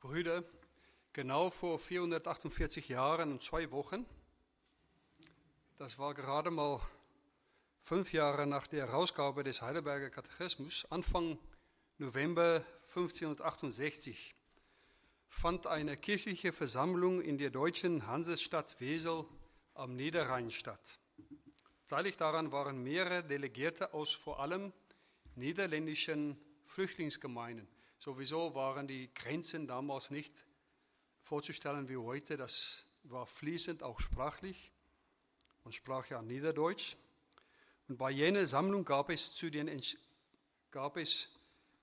[0.00, 0.44] Brüder,
[1.12, 4.06] genau vor 448 Jahren und zwei Wochen,
[5.78, 6.80] das war gerade mal
[7.80, 11.38] fünf Jahre nach der Herausgabe des Heidelberger Katechismus, Anfang
[11.98, 14.34] November 1568,
[15.28, 19.24] fand eine kirchliche Versammlung in der deutschen Hansestadt Wesel
[19.74, 20.98] am Niederrhein statt.
[21.82, 24.72] Beteiligt daran waren mehrere Delegierte aus vor allem
[25.34, 27.75] niederländischen Flüchtlingsgemeinden.
[28.06, 30.44] Sowieso waren die Grenzen damals nicht
[31.22, 32.36] vorzustellen wie heute.
[32.36, 34.70] Das war fließend, auch sprachlich.
[35.64, 36.94] Man sprach ja Niederdeutsch.
[37.88, 39.82] Und bei jener Sammlung gab es zu den,
[40.70, 41.30] gab es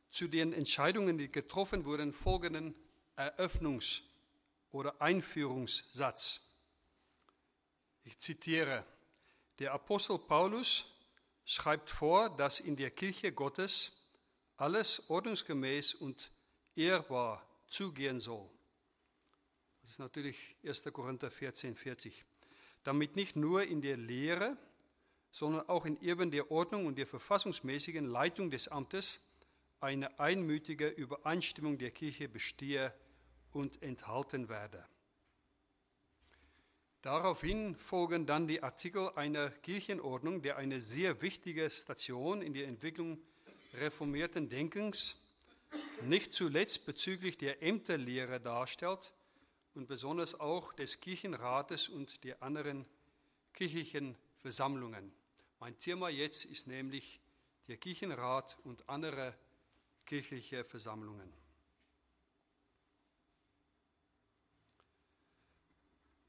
[0.09, 2.74] zu den Entscheidungen, die getroffen wurden, folgenden
[3.18, 4.04] Eröffnungs-
[4.71, 6.40] oder Einführungssatz.
[8.05, 8.85] Ich zitiere,
[9.60, 10.85] der Apostel Paulus
[11.44, 14.02] schreibt vor, dass in der Kirche Gottes
[14.57, 16.32] alles ordnungsgemäß und
[16.76, 18.49] ehrbar zugehen soll.
[19.82, 20.84] Das ist natürlich 1.
[20.93, 22.23] Korinther 14, 40.
[22.84, 24.57] Damit nicht nur in der Lehre,
[25.32, 29.21] sondern auch in eben der Ordnung und der verfassungsmäßigen Leitung des Amtes
[29.79, 32.93] eine einmütige Übereinstimmung der Kirche bestehe
[33.51, 34.85] und enthalten werde.
[37.01, 43.21] Daraufhin folgen dann die Artikel einer Kirchenordnung, der eine sehr wichtige Station in der Entwicklung
[43.74, 45.18] reformierten Denkens,
[46.04, 49.13] nicht zuletzt bezüglich der Ämterlehre darstellt
[49.74, 52.85] und besonders auch des Kirchenrates und der anderen
[53.54, 55.12] kirchlichen Versammlungen.
[55.60, 57.20] Mein Thema jetzt ist nämlich
[57.68, 59.35] der Kirchenrat und andere
[60.05, 61.32] kirchliche Versammlungen.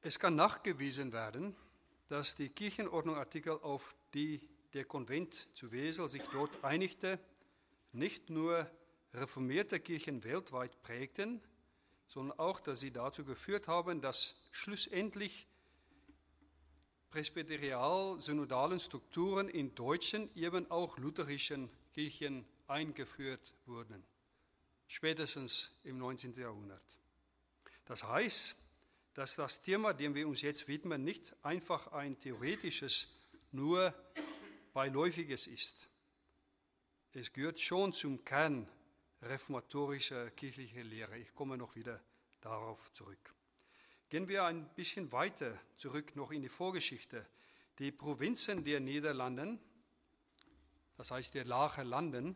[0.00, 1.56] Es kann nachgewiesen werden,
[2.09, 4.41] dass die Kirchenordnung Artikel, auf die
[4.75, 7.19] der Konvent zu Wesel sich dort einigte,
[7.95, 8.70] nicht nur
[9.12, 11.41] reformierte Kirchen weltweit prägten,
[12.06, 15.47] sondern auch, dass sie dazu geführt haben, dass schlussendlich
[17.10, 24.05] presbyterial-synodalen Strukturen in deutschen, eben auch lutherischen Kirchen eingeführt wurden,
[24.88, 26.34] spätestens im 19.
[26.34, 26.99] Jahrhundert.
[27.84, 28.56] Das heißt,
[29.15, 33.09] dass das Thema, dem wir uns jetzt widmen, nicht einfach ein theoretisches,
[33.53, 33.94] nur
[34.72, 35.88] beiläufiges ist.
[37.16, 38.69] Es gehört schon zum Kern
[39.22, 41.16] reformatorischer kirchlicher Lehre.
[41.16, 42.02] Ich komme noch wieder
[42.41, 43.32] darauf zurück.
[44.08, 47.25] Gehen wir ein bisschen weiter zurück noch in die Vorgeschichte.
[47.78, 49.60] Die Provinzen der Niederlanden,
[50.97, 52.34] das heißt der Lache Landen,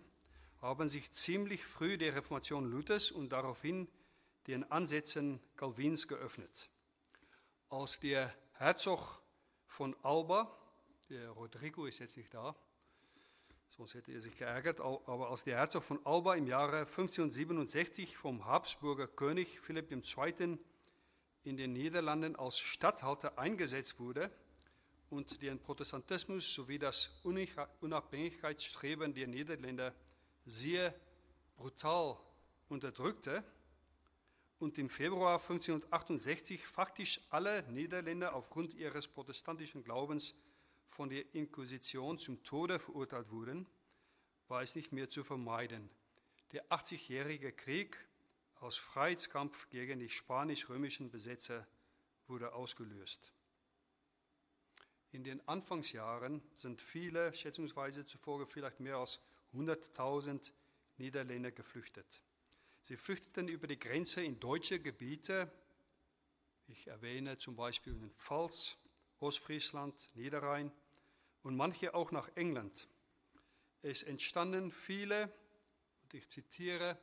[0.63, 3.89] haben sich ziemlich früh der Reformation Luthers und daraufhin
[4.47, 6.71] den Ansätzen Calvins geöffnet.
[7.69, 9.23] Als der Herzog
[9.67, 10.57] von Alba,
[11.09, 12.55] der Rodrigo ist jetzt nicht da,
[13.69, 18.45] sonst hätte er sich geärgert, aber als der Herzog von Alba im Jahre 1567 vom
[18.45, 20.59] Habsburger König Philipp II.
[21.45, 24.31] in den Niederlanden als Statthalter eingesetzt wurde
[25.11, 29.95] und den Protestantismus sowie das Unabhängigkeitsstreben der Niederländer
[30.45, 30.95] sehr
[31.57, 32.17] brutal
[32.69, 33.45] unterdrückte
[34.59, 40.35] und im Februar 1568 faktisch alle Niederländer aufgrund ihres protestantischen Glaubens
[40.89, 43.67] von der Inquisition zum Tode verurteilt wurden,
[44.49, 45.89] war es nicht mehr zu vermeiden.
[46.53, 47.97] Der 80-jährige Krieg
[48.61, 51.67] aus Freiheitskampf gegen die spanisch-römischen Besetzer
[52.27, 53.33] wurde ausgelöst.
[55.13, 59.21] In den Anfangsjahren sind viele, schätzungsweise zufolge vielleicht mehr als
[59.55, 60.53] 100.000
[60.99, 62.21] Niederländer geflüchtet.
[62.83, 65.51] Sie flüchteten über die Grenze in deutsche Gebiete.
[66.67, 68.77] Ich erwähne zum Beispiel den Pfalz,
[69.21, 70.73] Ostfriesland, Niederrhein
[71.43, 72.89] und manche auch nach England.
[73.83, 75.33] Es entstanden viele,
[76.03, 76.99] und ich zitiere,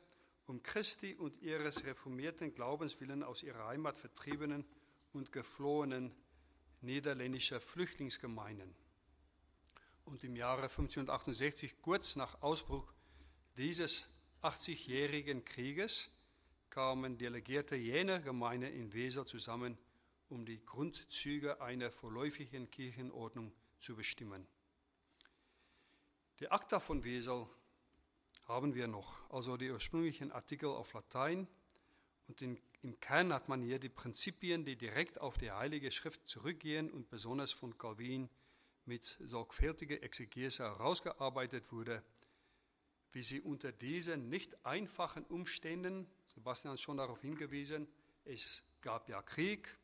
[0.46, 4.64] um Christi und ihres reformierten Glaubens willen aus ihrer Heimat vertriebenen
[5.12, 6.14] und geflohenen
[6.82, 8.74] niederländischer Flüchtlingsgemeinden.
[10.04, 12.92] Und im Jahre 1568, kurz nach Ausbruch
[13.56, 14.10] dieses
[14.42, 16.10] 80-jährigen Krieges,
[16.70, 19.78] kamen Delegierte jener Gemeinde in Weser zusammen,
[20.28, 24.46] um die Grundzüge einer vorläufigen Kirchenordnung zu bestimmen.
[26.40, 27.48] Die Akta von Wesel
[28.46, 31.48] haben wir noch, also die ursprünglichen Artikel auf Latein.
[32.28, 36.28] Und in, im Kern hat man hier die Prinzipien, die direkt auf die Heilige Schrift
[36.28, 38.28] zurückgehen und besonders von Calvin
[38.84, 42.04] mit sorgfältiger Exegese herausgearbeitet wurde,
[43.12, 47.88] wie sie unter diesen nicht einfachen Umständen, Sebastian hat schon darauf hingewiesen,
[48.24, 49.78] es gab ja Krieg,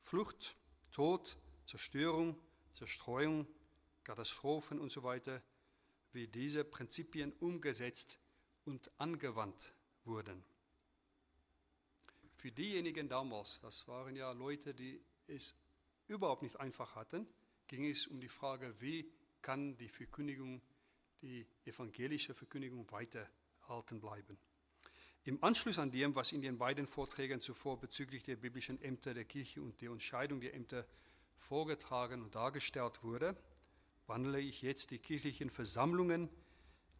[0.00, 0.56] Flucht,
[0.90, 1.36] Tod,
[1.66, 2.40] Zerstörung,
[2.72, 3.46] Zerstreuung,
[4.04, 5.42] Katastrophen und so weiter,
[6.12, 8.18] wie diese Prinzipien umgesetzt
[8.64, 9.74] und angewandt
[10.04, 10.44] wurden.
[12.36, 15.54] Für diejenigen damals, das waren ja Leute, die es
[16.06, 17.26] überhaupt nicht einfach hatten,
[17.66, 19.12] ging es um die Frage, wie
[19.42, 20.62] kann die Verkündigung,
[21.20, 24.38] die evangelische Verkündigung weiterhalten bleiben.
[25.28, 29.26] Im Anschluss an dem, was in den beiden Vorträgen zuvor bezüglich der biblischen Ämter der
[29.26, 30.86] Kirche und der Entscheidung der Ämter
[31.36, 33.36] vorgetragen und dargestellt wurde,
[34.06, 36.30] wandle ich jetzt die kirchlichen Versammlungen,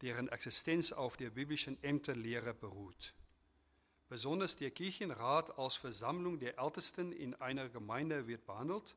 [0.02, 3.14] deren Existenz auf der biblischen Ämterlehre beruht.
[4.10, 8.94] Besonders der Kirchenrat als Versammlung der Ältesten in einer Gemeinde wird behandelt,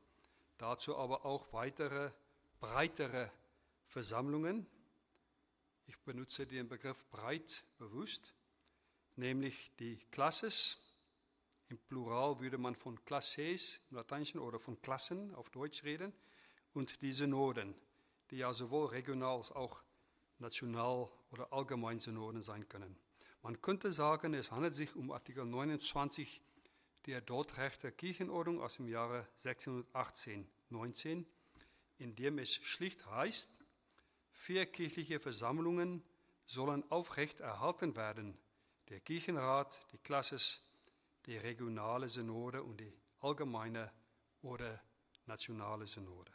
[0.57, 2.11] dazu aber auch weitere,
[2.59, 3.31] breitere
[3.87, 4.65] Versammlungen.
[5.87, 8.33] Ich benutze den Begriff breit bewusst,
[9.15, 10.77] nämlich die Klasses.
[11.69, 16.13] Im Plural würde man von Klasses im Lateinischen oder von Klassen auf Deutsch reden
[16.73, 17.75] und die Synoden,
[18.29, 19.83] die ja sowohl regional als auch
[20.39, 22.97] national oder allgemein Synoden sein können.
[23.41, 26.41] Man könnte sagen, es handelt sich um Artikel 29
[27.05, 31.25] der Dortrechter Kirchenordnung aus dem Jahre 618, 19,
[31.97, 33.51] in dem es schlicht heißt,
[34.31, 36.03] vier kirchliche Versammlungen
[36.45, 38.37] sollen aufrecht erhalten werden.
[38.91, 40.59] Der Kirchenrat, die Klasses,
[41.25, 43.89] die regionale Synode und die allgemeine
[44.41, 44.81] oder
[45.27, 46.33] nationale Synode.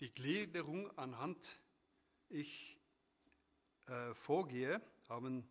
[0.00, 1.60] Die Gliederung anhand
[2.28, 2.76] ich
[3.86, 5.48] äh, vorgehe, haben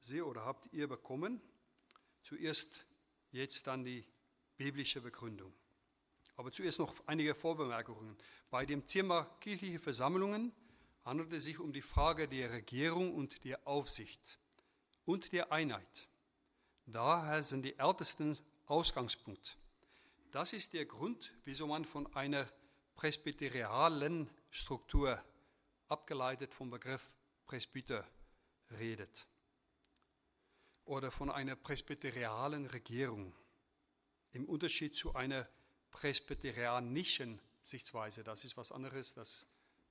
[0.00, 1.40] Sie oder habt ihr bekommen.
[2.20, 2.86] Zuerst
[3.30, 4.04] jetzt dann die
[4.56, 5.54] biblische Begründung.
[6.34, 8.18] Aber zuerst noch einige Vorbemerkungen.
[8.50, 10.50] Bei dem Thema kirchliche Versammlungen
[11.08, 14.38] handelt es sich um die Frage der Regierung und der Aufsicht
[15.06, 16.06] und der Einheit.
[16.84, 19.56] Daher sind die Ältesten Ausgangspunkt.
[20.32, 22.46] Das ist der Grund, wieso man von einer
[22.94, 25.18] presbyterialen Struktur,
[25.88, 27.16] abgeleitet vom Begriff
[27.46, 28.06] Presbyter,
[28.78, 29.26] redet.
[30.84, 33.34] Oder von einer presbyterialen Regierung.
[34.32, 35.48] Im Unterschied zu einer
[35.90, 39.46] presbyterianischen Sichtweise, das ist was anderes, das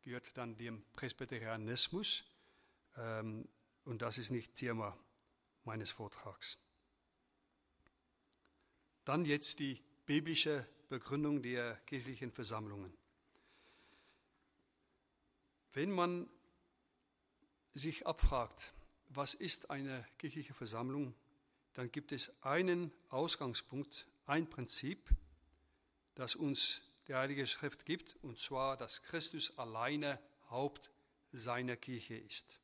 [0.08, 2.24] gehört dann dem Presbyterianismus
[2.96, 3.46] ähm,
[3.84, 4.98] und das ist nicht Thema
[5.66, 6.58] meines Vortrags.
[9.04, 12.98] Dann jetzt die biblische Begründung der kirchlichen Versammlungen.
[15.74, 16.30] Wenn man
[17.74, 18.72] sich abfragt,
[19.10, 21.16] was ist eine kirchliche Versammlung,
[21.74, 25.10] dann gibt es einen Ausgangspunkt, ein Prinzip,
[26.16, 30.20] das uns die Heilige Schrift gibt, und zwar, dass Christus alleine
[30.50, 30.92] Haupt
[31.32, 32.60] seiner Kirche ist.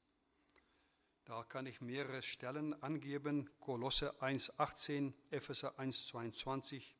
[1.25, 6.93] Da kann ich mehrere Stellen angeben, Kolosse 1,18, Epheser 1,22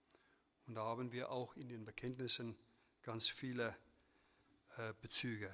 [0.68, 2.56] und da haben wir auch in den Bekenntnissen
[3.02, 3.76] ganz viele
[4.78, 5.54] äh, Bezüge.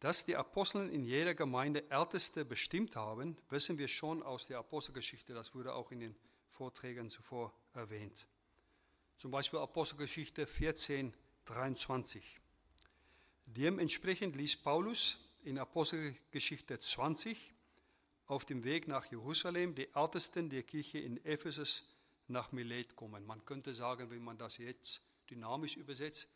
[0.00, 5.34] Dass die Apostel in jeder Gemeinde Älteste bestimmt haben, wissen wir schon aus der Apostelgeschichte.
[5.34, 6.16] Das wurde auch in den
[6.48, 8.26] Vorträgen zuvor erwähnt.
[9.18, 11.12] Zum Beispiel Apostelgeschichte 14,
[11.46, 12.40] 23.
[13.46, 17.52] Dementsprechend ließ Paulus in Apostelgeschichte 20
[18.26, 21.96] auf dem Weg nach Jerusalem die Ältesten der Kirche in Ephesus
[22.28, 23.26] nach Milet kommen.
[23.26, 26.28] Man könnte sagen, wenn man das jetzt dynamisch übersetzt,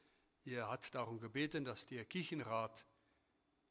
[0.44, 2.84] er hat darum gebeten, dass der Kirchenrat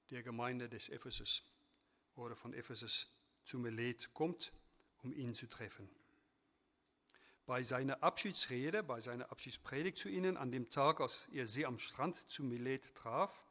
[0.09, 1.43] der Gemeinde des Ephesus
[2.15, 3.11] oder von Ephesus
[3.43, 4.53] zu Milet kommt,
[5.03, 5.89] um ihn zu treffen.
[7.51, 11.77] Bei seiner Abschiedsrede, bei seiner Abschiedspredigt zu ihnen, an dem Tag, als er sie am
[11.77, 13.43] Strand zu Milet traf,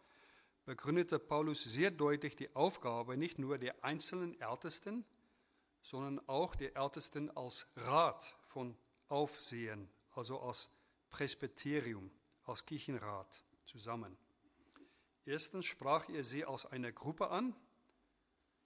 [0.65, 5.05] begründete Paulus sehr deutlich die Aufgabe nicht nur der einzelnen Ältesten,
[5.83, 8.75] sondern auch der Ältesten als Rat von
[9.09, 10.71] Aufsehen, also als
[11.11, 12.11] Presbyterium,
[12.45, 14.17] als Kirchenrat zusammen.
[15.27, 17.55] Erstens sprach er sie als eine Gruppe an,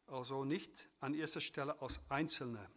[0.06, 2.70] also nicht an erster Stelle als Einzelne.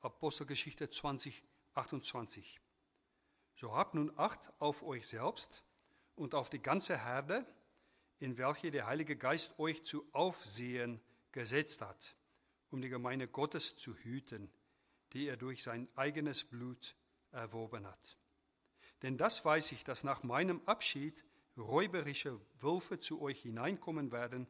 [0.00, 1.40] Apostelgeschichte 20,
[1.74, 2.60] 28.
[3.54, 5.62] So habt nun Acht auf euch selbst
[6.16, 7.46] und auf die ganze Herde,
[8.18, 11.00] in welche der Heilige Geist euch zu Aufsehen
[11.32, 12.16] gesetzt hat,
[12.70, 14.50] um die Gemeinde Gottes zu hüten,
[15.12, 16.96] die er durch sein eigenes Blut
[17.32, 18.18] erworben hat.
[19.02, 21.24] Denn das weiß ich, dass nach meinem Abschied
[21.56, 24.46] räuberische Wölfe zu euch hineinkommen werden,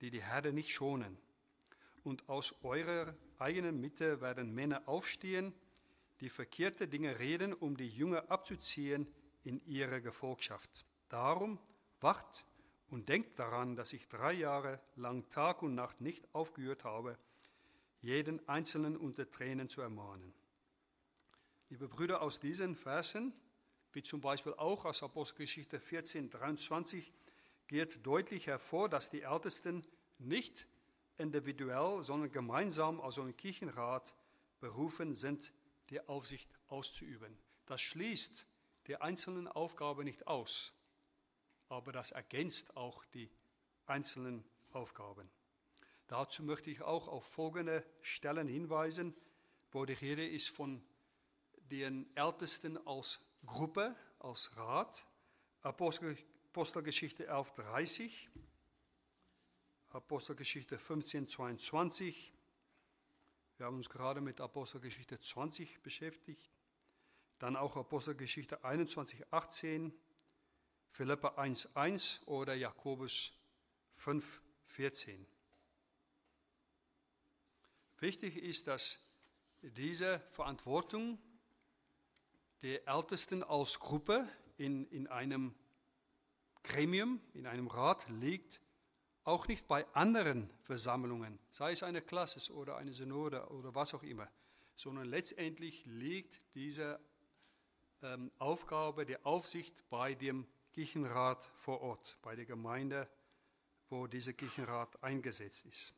[0.00, 1.16] die die Herde nicht schonen.
[2.02, 5.54] Und aus eurer eigenen Mitte werden Männer aufstehen,
[6.22, 9.12] die verkehrte Dinge reden, um die Jünger abzuziehen
[9.42, 10.86] in ihre Gefolgschaft.
[11.08, 11.58] Darum
[12.00, 12.46] wacht
[12.88, 17.18] und denkt daran, dass ich drei Jahre lang Tag und Nacht nicht aufgehört habe,
[18.02, 20.32] jeden Einzelnen unter Tränen zu ermahnen.
[21.70, 23.34] Liebe Brüder, aus diesen Versen
[23.92, 27.12] wie zum Beispiel auch aus Apostelgeschichte 14, 23,
[27.66, 29.82] geht deutlich hervor, dass die Ältesten
[30.18, 30.66] nicht
[31.18, 34.14] individuell, sondern gemeinsam, also im Kirchenrat,
[34.60, 35.52] berufen sind,
[35.92, 37.38] die Aufsicht auszuüben.
[37.66, 38.46] Das schließt
[38.86, 40.72] die einzelnen Aufgaben nicht aus,
[41.68, 43.30] aber das ergänzt auch die
[43.86, 45.30] einzelnen Aufgaben.
[46.06, 49.14] Dazu möchte ich auch auf folgende Stellen hinweisen,
[49.70, 50.82] wo die Rede ist von
[51.70, 55.06] den Ältesten als Gruppe, als Rat.
[55.60, 58.28] Apostelgeschichte 11.30,
[59.90, 62.32] Apostelgeschichte 15.22.
[63.62, 66.50] Wir haben uns gerade mit Apostelgeschichte 20 beschäftigt.
[67.38, 69.92] Dann auch Apostelgeschichte 21.18,
[70.90, 73.38] Philippa 1.1 oder Jakobus
[73.96, 75.24] 5.14.
[78.00, 78.98] Wichtig ist, dass
[79.60, 81.20] diese Verantwortung
[82.62, 85.54] der Ältesten als Gruppe in, in einem
[86.64, 88.60] Gremium, in einem Rat liegt,
[89.24, 94.02] auch nicht bei anderen Versammlungen, sei es eine Klasse oder eine Synode oder was auch
[94.02, 94.28] immer,
[94.74, 97.00] sondern letztendlich liegt diese
[98.02, 103.08] ähm, Aufgabe der Aufsicht bei dem Kirchenrat vor Ort, bei der Gemeinde,
[103.90, 105.94] wo dieser Kirchenrat eingesetzt ist.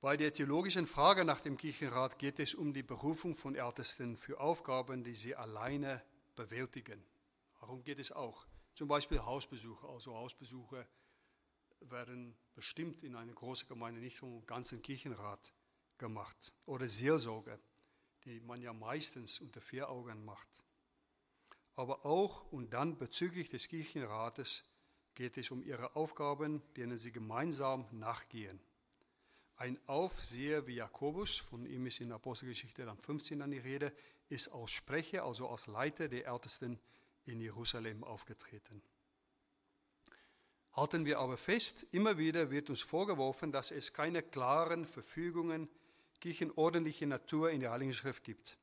[0.00, 4.40] Bei der theologischen Frage nach dem Kirchenrat geht es um die Berufung von Ältesten für
[4.40, 6.02] Aufgaben, die sie alleine
[6.34, 7.04] bewältigen.
[7.60, 8.46] Darum geht es auch.
[8.74, 9.88] Zum Beispiel Hausbesuche.
[9.88, 10.88] Also Hausbesuche
[11.90, 15.52] werden bestimmt in einer großen Gemeinde nicht vom ganzen Kirchenrat
[15.98, 16.52] gemacht.
[16.66, 17.58] Oder Seelsorge,
[18.24, 20.64] die man ja meistens unter vier Augen macht.
[21.74, 24.64] Aber auch und dann bezüglich des Kirchenrates
[25.14, 28.60] geht es um ihre Aufgaben, denen sie gemeinsam nachgehen.
[29.56, 33.92] Ein Aufseher wie Jakobus, von ihm ist in Apostelgeschichte dann 15 an die Rede,
[34.28, 36.80] ist als Sprecher, also als Leiter der Ältesten
[37.26, 38.82] in Jerusalem aufgetreten.
[40.74, 45.68] Halten wir aber fest, immer wieder wird uns vorgeworfen, dass es keine klaren Verfügungen
[46.20, 48.56] kirchenordentlicher Natur in der Heiligen Schrift gibt.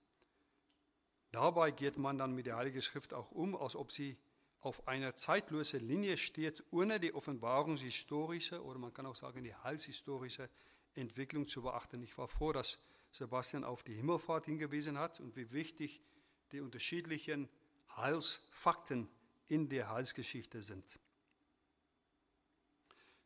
[1.31, 4.17] Dabei geht man dann mit der Heiligen Schrift auch um, als ob sie
[4.61, 10.49] auf einer zeitlosen Linie steht, ohne die offenbarungshistorische oder man kann auch sagen die heilshistorische
[10.95, 12.01] Entwicklung zu beachten.
[12.01, 12.79] Ich war froh, dass
[13.11, 16.01] Sebastian auf die Himmelfahrt hingewiesen hat und wie wichtig
[16.51, 17.47] die unterschiedlichen
[17.95, 19.07] Heilsfakten
[19.47, 20.99] in der Heilsgeschichte sind.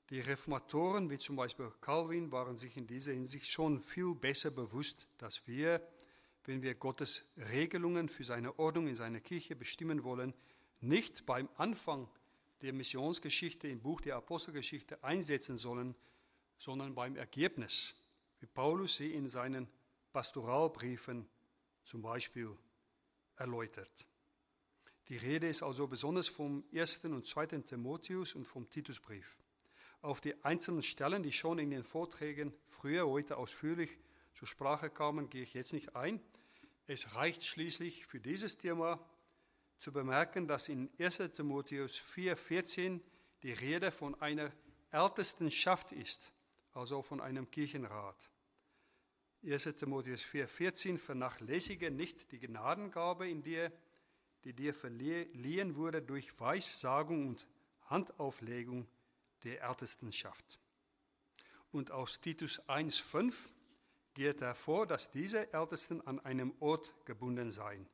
[0.10, 5.07] Die Reformatoren, wie zum Beispiel Calvin, waren sich in dieser Hinsicht schon viel besser bewusst,
[5.17, 5.81] dass wir,
[6.43, 10.33] wenn wir Gottes Regelungen für seine Ordnung in seiner Kirche bestimmen wollen,
[10.81, 12.10] nicht beim Anfang
[12.62, 15.95] der Missionsgeschichte im Buch der Apostelgeschichte einsetzen sollen,
[16.57, 17.95] sondern beim Ergebnis,
[18.39, 19.69] wie Paulus sie in seinen
[20.12, 21.27] Pastoralbriefen
[21.83, 22.50] zum Beispiel
[23.38, 24.05] erläutert.
[25.10, 29.42] Die Rede ist also besonders vom ersten und zweiten Timotheus und vom Titusbrief.
[30.03, 33.98] Auf die einzelnen Stellen, die schon in den Vorträgen früher heute ausführlich
[34.33, 36.19] zur Sprache kamen, gehe ich jetzt nicht ein.
[36.88, 39.00] Es reicht schließlich für dieses Thema
[39.77, 43.00] zu bemerken, dass in 1 Timotheus 4,14
[43.43, 44.51] die Rede von einer
[44.91, 46.33] Ältestenschaft ist,
[46.74, 48.29] also von einem Kirchenrat.
[49.41, 49.63] 1.
[49.77, 53.72] Timotheus 4,14 vernachlässige nicht die Gnadengabe in dir,
[54.43, 57.48] die dir verliehen wurde durch Weissagung und
[57.86, 58.86] Handauflegung
[59.43, 60.59] der Ältestenschaft.
[61.71, 63.33] Und aus Titus 1,5
[64.13, 67.88] geht hervor, dass diese Ältesten an einem Ort gebunden seien.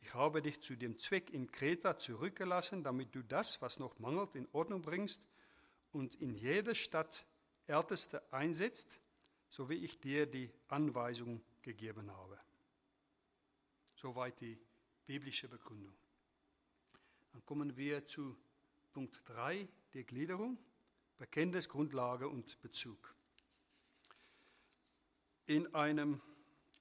[0.00, 4.34] Ich habe dich zu dem Zweck in Kreta zurückgelassen, damit du das, was noch mangelt,
[4.36, 5.26] in Ordnung bringst
[5.92, 7.26] und in jeder Stadt
[7.66, 9.00] Älteste einsetzt,
[9.48, 12.38] so wie ich dir die Anweisung gegeben habe.
[13.96, 14.58] Soweit die
[15.06, 15.94] biblische Begründung.
[17.32, 18.36] Dann kommen wir zu
[18.92, 20.58] Punkt 3 der Gliederung,
[21.18, 23.14] Bekenntnis, Grundlage und Bezug.
[25.46, 26.20] In einem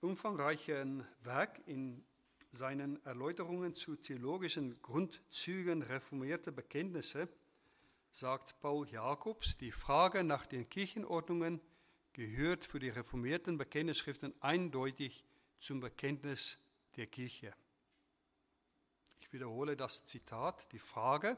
[0.01, 2.05] umfangreichen Werk in
[2.51, 7.27] seinen Erläuterungen zu theologischen Grundzügen reformierter Bekenntnisse
[8.11, 11.61] sagt Paul Jakobs, die Frage nach den Kirchenordnungen
[12.13, 15.23] gehört für die reformierten Bekenntnisschriften eindeutig
[15.59, 16.57] zum Bekenntnis
[16.95, 17.53] der Kirche.
[19.19, 20.71] Ich wiederhole das Zitat.
[20.71, 21.37] Die Frage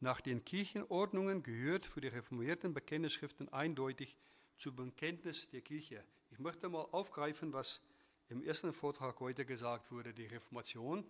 [0.00, 4.16] nach den Kirchenordnungen gehört für die reformierten Bekenntnisschriften eindeutig
[4.56, 6.04] zum Bekenntnis der Kirche.
[6.30, 7.82] Ich möchte mal aufgreifen, was
[8.28, 10.12] im ersten Vortrag heute gesagt wurde.
[10.12, 11.04] Die Reformation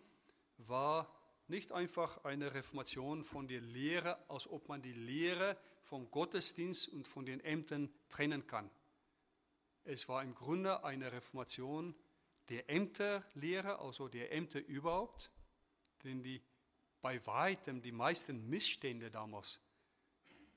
[0.56, 1.12] war
[1.48, 7.08] nicht einfach eine Reformation von der Lehre, als ob man die Lehre vom Gottesdienst und
[7.08, 8.70] von den Ämtern trennen kann.
[9.84, 11.94] Es war im Grunde eine Reformation
[12.50, 15.30] der Ämterlehre, also der Ämter überhaupt,
[16.04, 16.42] denn die
[17.00, 19.60] bei weitem die meisten Missstände damals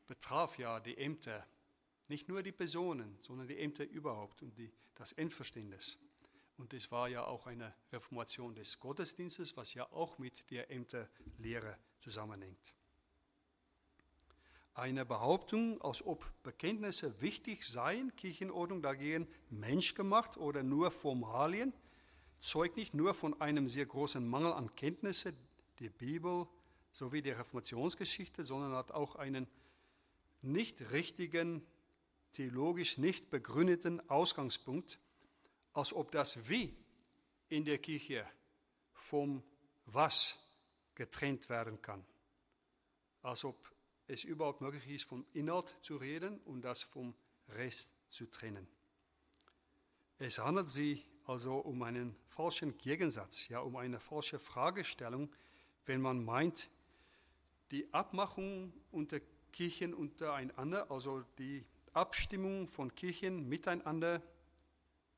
[0.07, 1.45] betraf ja die Ämter
[2.09, 5.97] Nicht nur die Personen, sondern die Ämter überhaupt und die, das Endverständnis.
[6.57, 11.77] Und es war ja auch eine Reformation des Gottesdienstes, was ja auch mit der Ämterlehre
[11.99, 12.75] zusammenhängt.
[14.73, 21.73] Eine Behauptung, als ob Bekenntnisse wichtig seien, Kirchenordnung dagegen menschgemacht oder nur Formalien,
[22.39, 25.33] zeugt nicht nur von einem sehr großen Mangel an Kenntnisse
[25.81, 26.47] der Bibel
[26.91, 29.47] sowie der Reformationsgeschichte, sondern hat auch einen
[30.41, 31.65] nicht richtigen,
[32.31, 34.99] theologisch nicht begründeten Ausgangspunkt,
[35.73, 36.77] als ob das Wie
[37.49, 38.25] in der Kirche
[38.93, 39.43] vom
[39.85, 40.37] Was
[40.95, 42.05] getrennt werden kann.
[43.21, 43.71] Als ob
[44.07, 47.15] es überhaupt möglich ist, vom Inhalt zu reden und das vom
[47.49, 48.67] Rest zu trennen.
[50.19, 55.33] Es handelt sich also um einen falschen Gegensatz, ja um eine falsche Fragestellung,
[55.85, 56.69] wenn man meint,
[57.71, 59.19] die Abmachung unter
[59.51, 64.21] Kirchen untereinander, also die Abstimmung von Kirchen miteinander,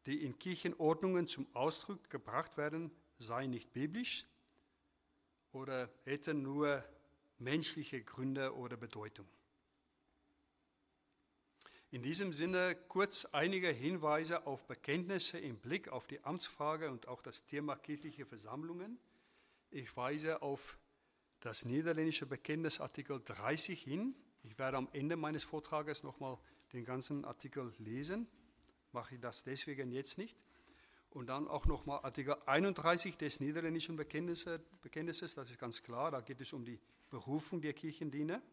[0.05, 4.25] die in Kirchenordnungen zum Ausdruck gebracht werden, sei nicht biblisch
[5.51, 6.83] oder hätten nur
[7.39, 9.27] menschliche Gründe oder Bedeutung.
[11.91, 17.21] In diesem Sinne kurz einige Hinweise auf Bekenntnisse im Blick auf die Amtsfrage und auch
[17.21, 18.97] das Thema kirchliche Versammlungen.
[19.75, 20.77] Ich weise auf
[21.39, 24.13] das niederländische Bekenntnis Artikel 30 hin.
[24.43, 26.37] Ich werde am Ende meines Vortrages nochmal
[26.73, 28.27] den ganzen Artikel lesen.
[28.91, 30.37] Mache ich das deswegen jetzt nicht.
[31.09, 36.41] Und dann auch nochmal Artikel 31 des niederländischen Bekenntnisses, das ist ganz klar, da geht
[36.41, 38.43] es um die Berufung der Kirchendiener.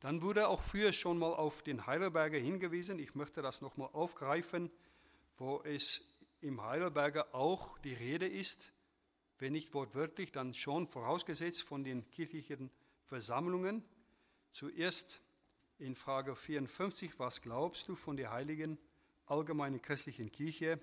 [0.00, 2.98] Dann wurde auch früher schon mal auf den Heidelberger hingewiesen.
[2.98, 4.70] Ich möchte das nochmal aufgreifen,
[5.38, 6.02] wo es
[6.42, 8.74] im Heidelberger auch die Rede ist,
[9.38, 12.70] wenn nicht wortwörtlich, dann schon vorausgesetzt von den kirchlichen
[13.04, 13.84] Versammlungen.
[14.50, 15.20] Zuerst
[15.78, 18.78] in Frage 54, was glaubst du von der heiligen
[19.26, 20.80] allgemeinen christlichen Kirche?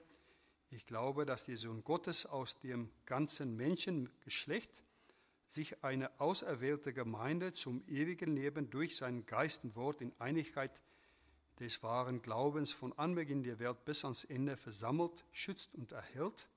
[0.70, 4.84] Ich glaube, dass der Sohn Gottes aus dem ganzen Menschengeschlecht
[5.46, 10.82] sich eine auserwählte Gemeinde zum ewigen Leben durch sein Geist und Wort in Einigkeit
[11.60, 16.48] des wahren Glaubens von Anbeginn der Welt bis ans Ende versammelt, schützt und erhält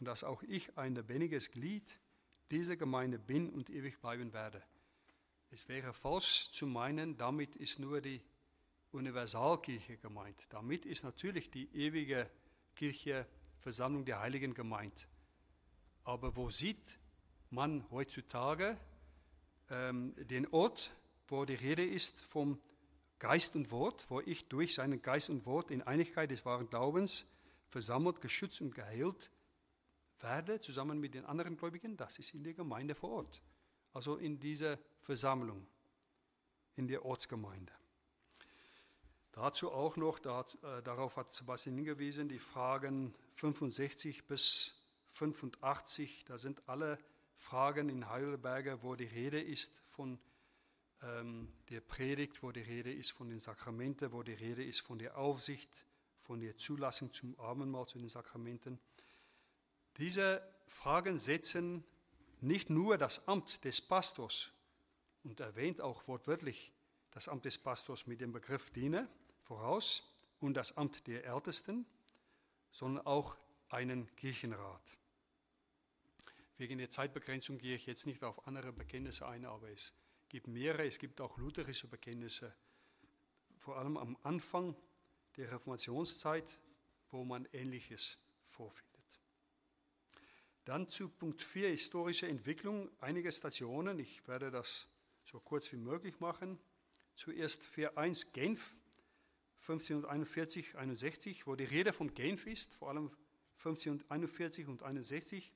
[0.00, 1.98] und dass auch ich ein lebendiges Glied
[2.50, 4.62] dieser Gemeinde bin und ewig bleiben werde.
[5.50, 8.22] Es wäre falsch zu meinen, damit ist nur die
[8.92, 10.46] Universalkirche gemeint.
[10.48, 12.28] Damit ist natürlich die ewige
[12.74, 13.26] Kirche,
[13.58, 15.06] Versammlung der Heiligen gemeint.
[16.04, 16.98] Aber wo sieht
[17.50, 18.78] man heutzutage
[19.68, 20.96] ähm, den Ort,
[21.28, 22.58] wo die Rede ist vom
[23.18, 27.26] Geist und Wort, wo ich durch seinen Geist und Wort in Einigkeit des wahren Glaubens
[27.68, 29.30] versammelt, geschützt und geheilt
[30.22, 33.42] werde, zusammen mit den anderen Gläubigen, das ist in der Gemeinde vor Ort.
[33.92, 35.66] Also in dieser Versammlung,
[36.76, 37.72] in der Ortsgemeinde.
[39.32, 44.74] Dazu auch noch, äh, darauf hat Sebastian hingewiesen, die Fragen 65 bis
[45.08, 46.98] 85, da sind alle
[47.36, 50.18] Fragen in Heidelberger, wo die Rede ist von
[51.02, 54.98] ähm, der Predigt, wo die Rede ist von den Sakramenten, wo die Rede ist von
[54.98, 55.70] der Aufsicht,
[56.18, 58.78] von der Zulassung zum Abendmahl, zu den Sakramenten.
[60.00, 61.84] Diese Fragen setzen
[62.40, 64.50] nicht nur das Amt des Pastors
[65.24, 66.72] und erwähnt auch wortwörtlich
[67.10, 69.06] das Amt des Pastors mit dem Begriff Diener
[69.42, 70.02] voraus
[70.38, 71.84] und das Amt der Ältesten,
[72.70, 73.36] sondern auch
[73.68, 74.96] einen Kirchenrat.
[76.56, 79.92] Wegen der Zeitbegrenzung gehe ich jetzt nicht auf andere Bekenntnisse ein, aber es
[80.30, 80.86] gibt mehrere.
[80.86, 82.54] Es gibt auch lutherische Bekenntnisse,
[83.58, 84.74] vor allem am Anfang
[85.36, 86.58] der Reformationszeit,
[87.10, 88.99] wo man Ähnliches vorfindet.
[90.64, 93.98] Dann zu Punkt 4, historische Entwicklung, einige Stationen.
[93.98, 94.88] Ich werde das
[95.24, 96.58] so kurz wie möglich machen.
[97.16, 98.76] Zuerst 4.1 Genf,
[99.60, 103.10] 1541, 61, wo die Rede von Genf ist, vor allem
[103.58, 105.52] 1541 und 61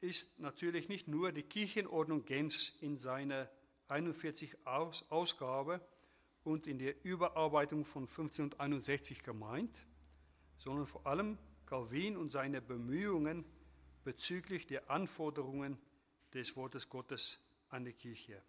[0.00, 3.50] ist natürlich nicht nur die Kirchenordnung Genfs in seiner
[3.88, 5.80] 41 Aus Ausgabe
[6.42, 9.86] und in der Überarbeitung von 1561 gemeint,
[10.58, 13.44] sondern vor allem Calvin und seine Bemühungen
[14.04, 15.78] bezüglich der Anforderungen
[16.32, 17.38] des Wortes Gottes
[17.70, 18.42] an die Kirche.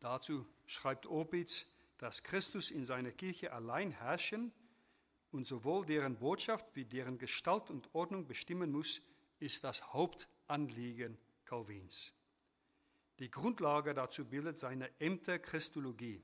[0.00, 1.66] Dazu schreibt Opitz,
[1.98, 4.52] dass Christus in seiner Kirche allein herrschen
[5.32, 9.02] und sowohl deren Botschaft wie deren Gestalt und Ordnung bestimmen muss,
[9.38, 12.12] ist das Hauptanliegen Calvins.
[13.18, 16.22] Die Grundlage dazu bildet seine Ämter Christologie.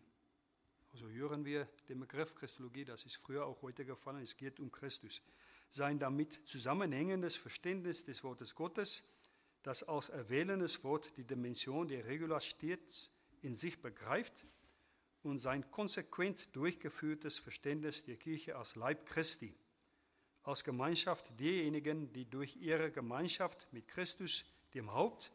[0.92, 4.72] Also hören wir den Begriff Christologie, das ist früher auch heute gefallen, es geht um
[4.72, 5.20] Christus.
[5.76, 9.10] Sein damit zusammenhängendes Verständnis des Wortes Gottes,
[9.62, 13.10] das als erwählendes Wort die Dimension der Regula stets
[13.42, 14.46] in sich begreift
[15.22, 19.54] und sein konsequent durchgeführtes Verständnis der Kirche als Leib Christi,
[20.44, 25.30] als Gemeinschaft derjenigen, die durch ihre Gemeinschaft mit Christus, dem Haupt,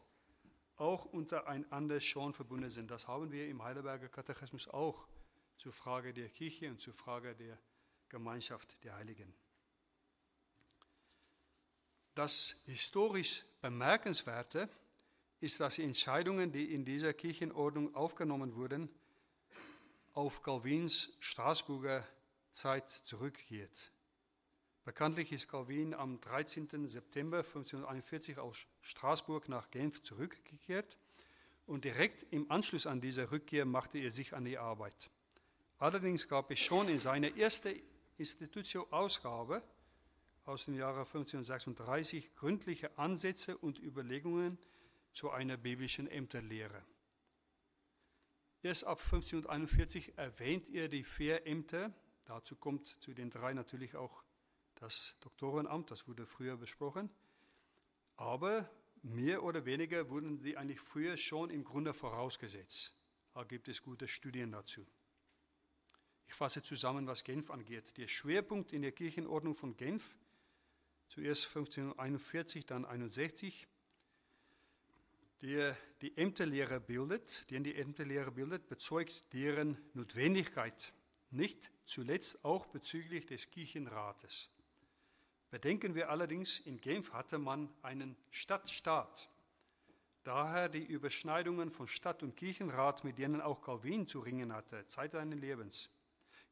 [0.74, 2.90] auch untereinander schon verbunden sind.
[2.90, 5.06] Das haben wir im Heidelberger Katechismus auch
[5.56, 7.56] zur Frage der Kirche und zur Frage der
[8.08, 9.32] Gemeinschaft der Heiligen.
[12.14, 14.68] Das historisch Bemerkenswerte
[15.40, 18.90] ist, dass die Entscheidungen, die in dieser Kirchenordnung aufgenommen wurden,
[20.12, 22.06] auf Calvins Straßburger
[22.50, 23.90] Zeit zurückgeht.
[24.84, 26.86] Bekanntlich ist Calvin am 13.
[26.86, 30.98] September 1541 aus Straßburg nach Genf zurückgekehrt
[31.66, 35.08] und direkt im Anschluss an diese Rückkehr machte er sich an die Arbeit.
[35.78, 37.80] Allerdings gab es schon in seiner ersten
[38.18, 39.62] Institutio-Ausgabe
[40.44, 44.58] aus dem Jahre 1536 gründliche Ansätze und Überlegungen
[45.12, 46.82] zu einer biblischen Ämterlehre.
[48.62, 51.92] Erst ab 1541 erwähnt er die vier Ämter.
[52.26, 54.24] Dazu kommt zu den drei natürlich auch
[54.76, 57.10] das Doktorenamt, das wurde früher besprochen.
[58.16, 58.68] Aber
[59.02, 62.96] mehr oder weniger wurden sie eigentlich früher schon im Grunde vorausgesetzt.
[63.34, 64.86] Da gibt es gute Studien dazu.
[66.26, 67.96] Ich fasse zusammen, was Genf angeht.
[67.96, 70.16] Der Schwerpunkt in der Kirchenordnung von Genf,
[71.12, 73.66] zuerst 1541, dann 61,
[75.42, 80.94] der die Ämterlehre bildet, den die Ämterlehre bildet, bezeugt deren Notwendigkeit,
[81.30, 84.48] nicht zuletzt auch bezüglich des Kirchenrates.
[85.50, 89.28] Bedenken wir allerdings, in Genf hatte man einen Stadtstaat.
[90.24, 95.12] Daher die Überschneidungen von Stadt- und Kirchenrat, mit denen auch Calvin zu ringen hatte, Zeit
[95.12, 95.90] seines Lebens.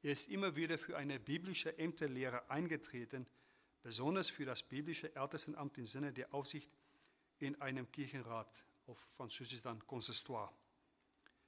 [0.02, 3.26] Er ist immer wieder für eine biblische Ämterlehre eingetreten,
[3.82, 6.70] besonders für das biblische Ältestenamt im Sinne der Aufsicht
[7.38, 10.52] in einem Kirchenrat auf Französisch dann Consistoire.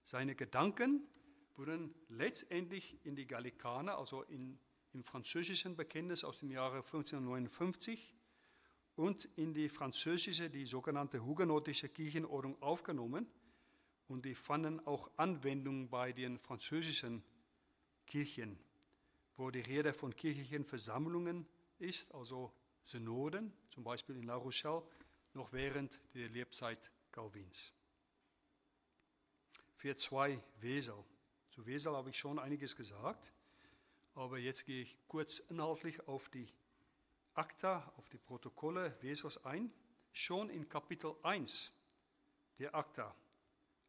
[0.04, 1.06] Seine Gedanken
[1.54, 4.58] wurden letztendlich in die Gallicaner, also in,
[4.92, 8.14] im französischen Bekenntnis aus dem Jahre 1559
[8.96, 13.26] und in die französische, die sogenannte hugenotische Kirchenordnung aufgenommen
[14.08, 17.22] und die fanden auch Anwendung bei den französischen
[18.06, 18.58] Kirchen,
[19.36, 21.46] wo die Rede von kirchlichen Versammlungen
[21.82, 24.82] ist, also Synoden, zum Beispiel in La Rochelle,
[25.34, 27.72] noch während der Lebzeit Calvins.
[29.80, 31.04] 4.2 Wesel.
[31.50, 33.32] Zu Wesel habe ich schon einiges gesagt,
[34.14, 36.48] aber jetzt gehe ich kurz inhaltlich auf die
[37.34, 39.72] Akta, auf die Protokolle Wesels ein.
[40.12, 41.72] Schon in Kapitel 1
[42.58, 43.14] der Akta,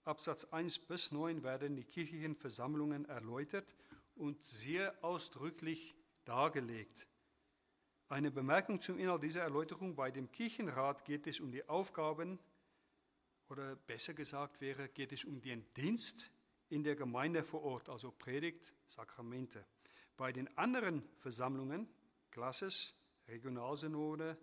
[0.05, 3.75] Absatz 1 bis 9, werden die kirchlichen Versammlungen erläutert
[4.15, 7.07] und sehr ausdrücklich dargelegt.
[8.09, 9.95] Eine Bemerkung zum Inhalt dieser Erläuterung.
[9.95, 12.37] Bei dem Kirchenrat geht es um die Aufgaben
[13.49, 16.29] oder besser gesagt wäre, geht es um den Dienst
[16.69, 19.65] in der Gemeinde vor Ort, also Predigt, Sakramente.
[20.17, 21.87] Bei den anderen Versammlungen,
[22.29, 22.95] Klasses,
[23.27, 24.37] Regionalsynode,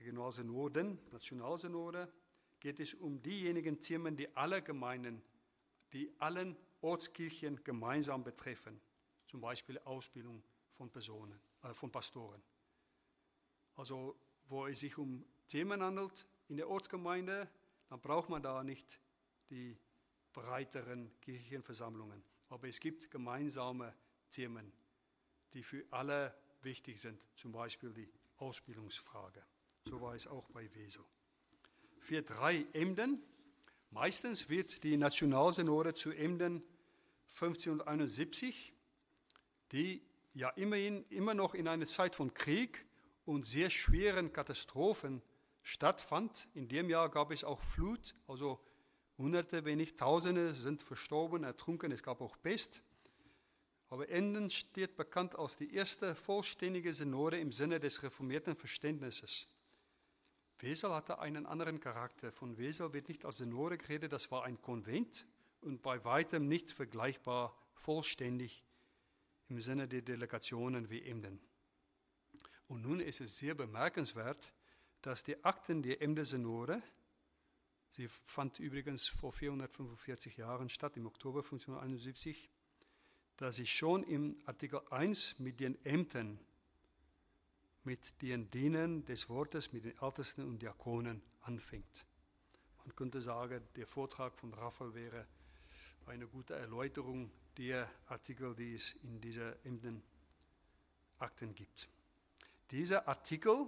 [0.00, 2.12] Regionalsynoden, Nationalsynode,
[2.60, 5.22] geht es um diejenigen Themen, die alle Gemeinden,
[5.92, 8.80] die allen Ortskirchen gemeinsam betreffen,
[9.24, 11.40] zum Beispiel Ausbildung von Personen,
[11.72, 12.42] von Pastoren.
[13.76, 14.18] Also
[14.48, 17.48] wo es sich um Themen handelt in der Ortsgemeinde,
[17.88, 19.00] dann braucht man da nicht
[19.50, 19.78] die
[20.32, 22.22] breiteren Kirchenversammlungen.
[22.48, 23.94] Aber es gibt gemeinsame
[24.30, 24.72] Themen,
[25.52, 29.42] die für alle wichtig sind, zum Beispiel die Ausbildungsfrage.
[29.84, 31.04] So war es auch bei Wesel.
[32.00, 33.22] Für drei Emden.
[33.90, 36.62] Meistens wird die Nationalsynode zu Emden
[37.28, 38.74] 1571,
[39.72, 40.02] die
[40.38, 42.86] ja immerhin immer noch in einer Zeit von Krieg
[43.24, 45.20] und sehr schweren Katastrophen
[45.62, 46.48] stattfand.
[46.54, 48.60] In dem Jahr gab es auch Flut, also
[49.18, 51.90] Hunderte, wenn nicht Tausende sind verstorben, ertrunken.
[51.90, 52.82] Es gab auch Pest.
[53.88, 59.48] Aber Enden steht bekannt als die erste vollständige Synode im Sinne des reformierten Verständnisses.
[60.60, 62.30] Wesel hatte einen anderen Charakter.
[62.30, 65.26] Von Wesel wird nicht als Synode geredet, das war ein Konvent
[65.62, 68.62] und bei weitem nicht vergleichbar vollständig
[69.48, 71.40] im Sinne der Delegationen wie Emden.
[72.68, 74.52] Und nun ist es sehr bemerkenswert,
[75.00, 76.82] dass die Akten der Emder Synode,
[77.88, 82.50] sie fand übrigens vor 445 Jahren statt, im Oktober 1571,
[83.36, 86.38] dass sie schon im Artikel 1 mit den Ämtern,
[87.84, 92.04] mit den Dienern des Wortes, mit den Ältesten und Diakonen anfängt.
[92.84, 95.26] Man könnte sagen, der Vortrag von Raphael wäre
[96.06, 101.88] eine gute Erläuterung der Artikel, die es in dieser Ämterakten gibt.
[102.70, 103.66] Dieser Artikel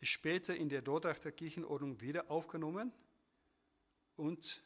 [0.00, 2.92] ist später in der Dordrechter Kirchenordnung wieder aufgenommen
[4.16, 4.62] und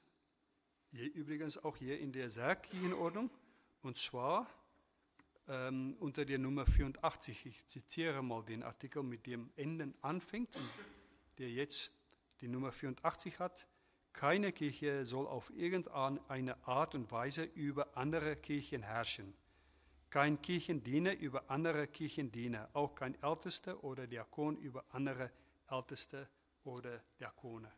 [0.91, 3.31] hier, übrigens auch hier in der Sargkirchenordnung,
[3.81, 4.47] und zwar
[5.49, 7.47] ähm, unter der Nummer 84.
[7.47, 10.51] Ich zitiere mal den Artikel, mit dem Enden anfängt
[11.39, 11.91] der jetzt
[12.41, 13.67] die Nummer 84 hat.
[14.13, 19.35] Keine Kirche soll auf irgendeine Art und Weise über andere Kirchen herrschen.
[20.11, 25.31] Kein Kirchendiener über andere Kirchendiener, auch kein Ältester oder Diakon über andere
[25.71, 26.29] Älteste
[26.65, 27.73] oder Diakone.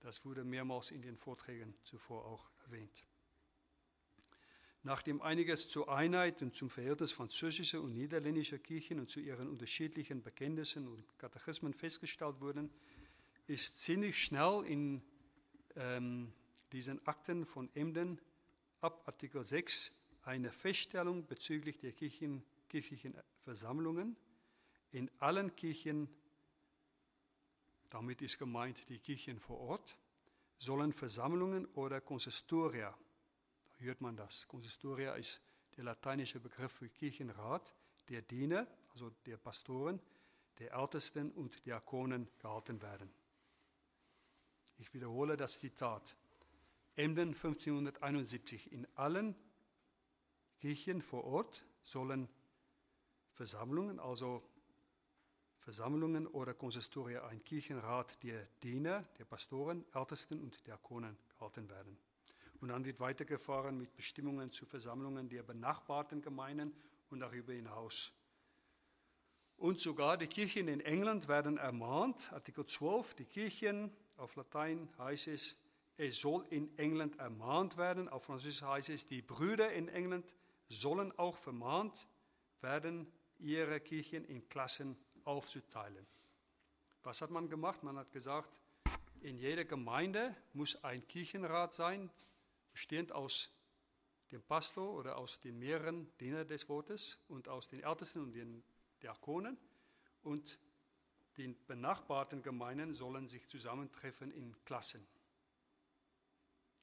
[0.00, 3.04] Das wurde mehrmals in den Vorträgen zuvor auch erwähnt.
[4.84, 10.22] Nachdem einiges zur Einheit und zum Verhältnis französischer und niederländischer Kirchen und zu ihren unterschiedlichen
[10.22, 12.68] Bekenntnissen und Katechismen festgestellt wurden,
[13.46, 15.02] ist ziemlich schnell in
[15.76, 16.32] ähm,
[16.72, 18.20] diesen Akten von Emden
[18.80, 19.92] ab Artikel 6
[20.24, 24.16] eine Feststellung bezüglich der Kirchen, kirchlichen Versammlungen
[24.92, 26.08] in allen Kirchen,
[27.90, 29.96] damit ist gemeint die Kirchen vor Ort,
[30.58, 32.96] sollen Versammlungen oder Konsistoria
[33.78, 34.46] hört man das.
[34.46, 35.40] Consistoria ist
[35.76, 37.74] der lateinische Begriff für Kirchenrat,
[38.08, 40.00] der Diener, also der Pastoren,
[40.58, 43.12] der Ältesten und Diakonen gehalten werden.
[44.82, 46.16] Ich wiederhole das Zitat.
[46.96, 48.72] Emden 1571.
[48.72, 49.36] In allen
[50.58, 52.28] Kirchen vor Ort sollen
[53.30, 54.42] Versammlungen, also
[55.58, 61.96] Versammlungen oder Konsistoria, ein Kirchenrat der Diener, der Pastoren, Ältesten und Diakonen gehalten werden.
[62.60, 66.74] Und dann wird weitergefahren mit Bestimmungen zu Versammlungen der benachbarten Gemeinden
[67.08, 68.10] und darüber hinaus.
[69.58, 75.28] Und sogar die Kirchen in England werden ermahnt, Artikel 12, die Kirchen, auf Latein heißt
[75.28, 75.56] es,
[75.96, 80.34] es soll in England ermahnt werden, auf Französisch heißt es, die Brüder in England
[80.68, 82.08] sollen auch vermahnt
[82.60, 86.06] werden, ihre Kirchen in Klassen aufzuteilen.
[87.02, 87.82] Was hat man gemacht?
[87.82, 88.58] Man hat gesagt,
[89.20, 92.10] in jeder Gemeinde muss ein Kirchenrat sein,
[92.72, 93.50] bestehend aus
[94.30, 98.64] dem Pastor oder aus den mehreren Dienern des Wortes und aus den Ältesten und den
[99.02, 99.58] Diakonen.
[100.22, 100.58] Und
[101.36, 105.06] die benachbarten Gemeinden sollen sich zusammentreffen in Klassen.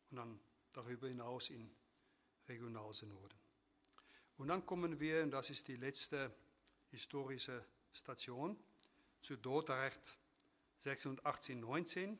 [0.10, 0.40] Und dann
[0.74, 1.70] darüber hinaus in
[2.48, 3.38] Regionalsynoden.
[4.38, 6.34] Und dann kommen wir, und das ist die letzte
[6.92, 8.58] historische Station,
[9.22, 10.18] zu Dordrecht
[10.78, 12.20] 1618, 19.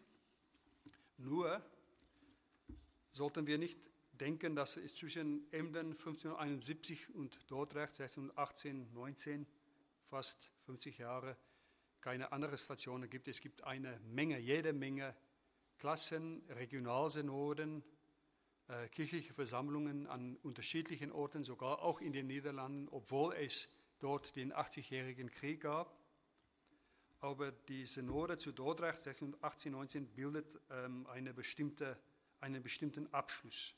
[1.18, 1.64] Nur
[3.12, 9.48] sollten wir nicht denken, dass es zwischen Emden 1571 und Dordrecht 1618, 19,
[10.10, 11.38] fast 50 Jahre,
[12.02, 13.28] keine andere Stationen gibt.
[13.28, 15.16] Es gibt eine Menge, jede Menge
[15.78, 17.84] Klassen, Regionalsynoden,
[18.68, 24.54] äh, kirchliche Versammlungen an unterschiedlichen Orten, sogar auch in den Niederlanden, obwohl es dort den
[24.54, 25.98] 80-jährigen Krieg gab.
[27.22, 31.98] Aber die Synode zu Dordrecht 1618, 19 bildet ähm, eine bestimmte
[32.42, 33.76] einen bestimmten Abschluss.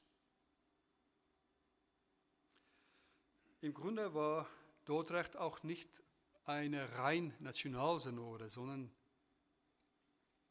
[3.61, 4.47] Im Grunde war
[4.85, 6.01] Dordrecht auch nicht
[6.45, 8.91] eine rein Nationalsynode, sondern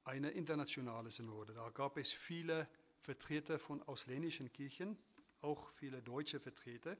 [0.04, 1.54] eine internationale Synode.
[1.54, 2.68] Da gab es viele
[3.00, 4.96] Vertreter von ausländischen Kirchen,
[5.40, 6.96] auch viele deutsche Vertreter.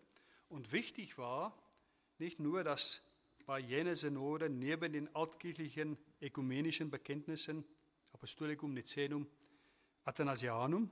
[0.49, 1.57] Und wichtig war
[2.19, 3.03] nicht nur, dass
[3.47, 7.65] bei jener Synode neben den altkirchlichen ökumenischen Bekenntnissen,
[8.13, 9.27] Apostolicum, Nicenum,
[10.05, 10.91] Athanasianum,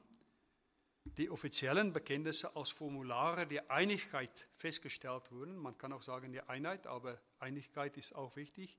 [1.17, 5.57] die offiziellen Bekenntnisse als Formulare der Einigkeit festgestellt wurden.
[5.57, 8.79] Man kann auch sagen der Einheit, aber Einigkeit ist auch wichtig.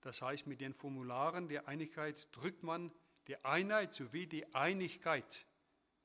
[0.00, 2.92] Das heißt, mit den Formularen der Einigkeit drückt man
[3.26, 5.46] die Einheit sowie die Einigkeit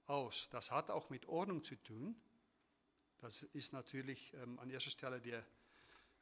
[0.05, 0.47] aus.
[0.51, 2.15] Das hat auch mit Ordnung zu tun.
[3.17, 5.45] Das ist natürlich ähm, an erster Stelle der,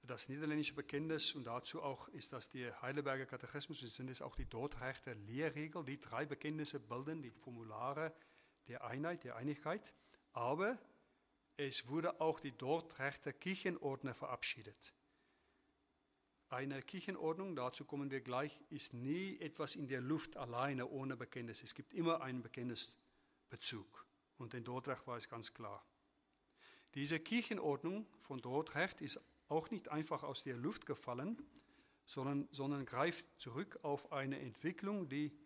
[0.01, 4.35] das niederländische Bekenntnis und dazu auch ist das der Heidelberger Katechismus und sind es auch
[4.35, 5.83] die Dordrechter Lehrregel.
[5.85, 8.13] Die drei Bekenntnisse bilden die Formulare
[8.67, 9.93] der Einheit, der Einigkeit,
[10.33, 10.77] aber
[11.57, 14.93] es wurde auch die Dordrechter Kirchenordner verabschiedet.
[16.49, 21.61] Eine Kirchenordnung, dazu kommen wir gleich, ist nie etwas in der Luft alleine ohne Bekenntnis.
[21.61, 24.05] Es gibt immer einen Bekenntnisbezug.
[24.37, 25.83] Und in Dordrecht war es ganz klar.
[26.93, 31.41] Diese Kirchenordnung von Dordrecht ist auch nicht einfach aus der Luft gefallen,
[32.05, 35.37] sondern, sondern greift zurück auf eine Entwicklung, die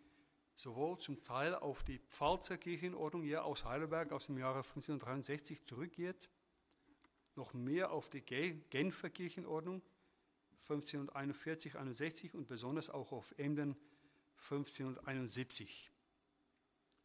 [0.62, 6.30] sowohl zum Teil auf die Pfalzer Kirchenordnung hier aus Heidelberg aus dem Jahre 1563 zurückgeht,
[7.34, 9.82] noch mehr auf die Genfer Kirchenordnung
[10.62, 13.76] 1541, 61 und besonders auch auf Emden
[14.36, 15.90] 1571.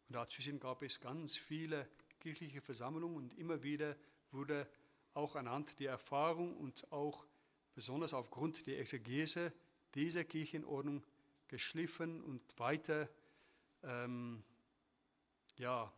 [0.07, 1.89] Und dazwischen gab es ganz viele
[2.19, 3.97] kirchliche Versammlungen und immer wieder
[4.31, 4.69] wurde
[5.15, 7.25] auch anhand der Erfahrung und auch
[7.73, 9.51] besonders aufgrund der Exegese
[9.95, 11.03] dieser Kirchenordnung
[11.47, 13.09] geschliffen und weiter
[13.87, 14.43] ähm,
[15.57, 15.91] ja,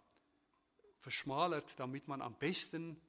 [0.99, 2.99] verschmalert, damit man am besten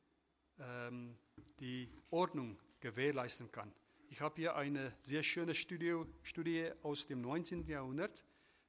[0.59, 1.16] ähm,
[1.61, 3.73] die Ordnung gewährleisten kann.
[4.09, 7.66] Ich habe hier eine sehr schöne Studie, Studie aus dem 19.
[7.69, 8.25] Jahrhundert,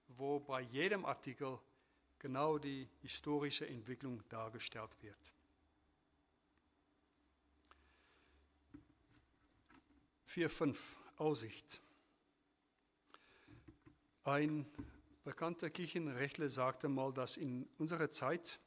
[0.10, 1.58] wo bei jedem Artikel
[2.19, 5.17] genau die historische Entwicklung dargestellt wird.
[10.26, 11.82] Vier, fünf Aussicht.
[14.24, 14.65] Ein
[15.23, 18.60] bekannter Kirchenrechtler sagte mal, dass in unserer Zeit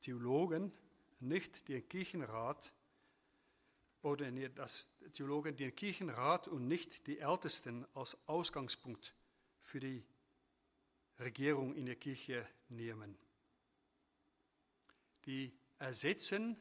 [0.00, 0.72] Theologen
[1.20, 2.72] nicht den Kirchenrat
[4.02, 9.14] oder dass Theologen den Kirchenrat und nicht die Ältesten als Ausgangspunkt
[9.60, 10.02] für die
[11.18, 13.18] Regierung in der Kirche nehmen.
[15.26, 16.56] Die ersetzen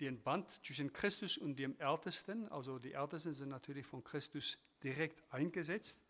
[0.00, 5.22] den Band zwischen Christus und dem Ältesten, also die Ältesten sind natürlich von Christus direkt
[5.30, 6.02] eingesetzt,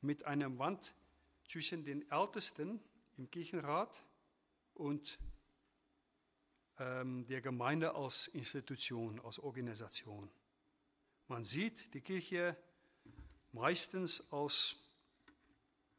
[0.00, 0.94] mit einem Band
[1.52, 2.80] zwischen den Ältesten
[3.18, 4.02] im Kirchenrat
[4.72, 5.18] und
[6.78, 10.30] ähm, der Gemeinde als Institution, als Organisation.
[11.28, 12.56] Man sieht die Kirche
[13.52, 14.76] meistens als,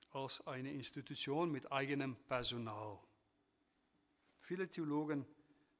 [0.09, 2.99] als eine Institution mit eigenem Personal.
[4.39, 5.23] Viele Theologen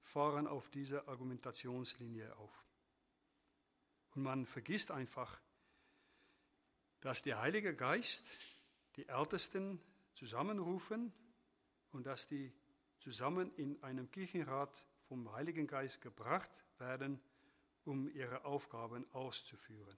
[0.04, 2.64] fahren auf diese Argumentationslinie auf.
[4.14, 5.42] Und man vergisst einfach,
[7.02, 8.38] dass der Heilige Geist
[8.96, 9.82] die Ältesten
[10.14, 11.14] zusammenrufen
[11.92, 12.54] und dass die
[13.00, 17.20] zusammen in einem Kirchenrat vom Heiligen Geist gebracht werden,
[17.86, 19.98] um ihre Aufgaben auszuführen.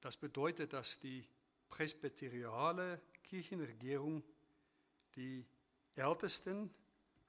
[0.00, 1.26] Das bedeutet, dass die
[1.68, 4.22] presbyteriale Kirchenregierung
[5.16, 5.44] die
[5.96, 6.72] Ältesten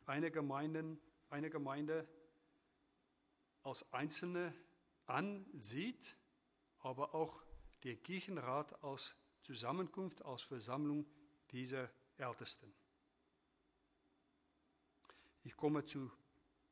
[0.05, 0.97] einer Gemeinde,
[1.29, 2.07] eine Gemeinde
[3.63, 4.53] als Einzelne
[5.07, 6.15] ansieht,
[6.79, 7.43] aber auch
[7.83, 11.05] den Kirchenrat als Zusammenkunft, als Versammlung
[11.51, 12.73] dieser Ältesten.
[15.43, 16.11] Ich komme zu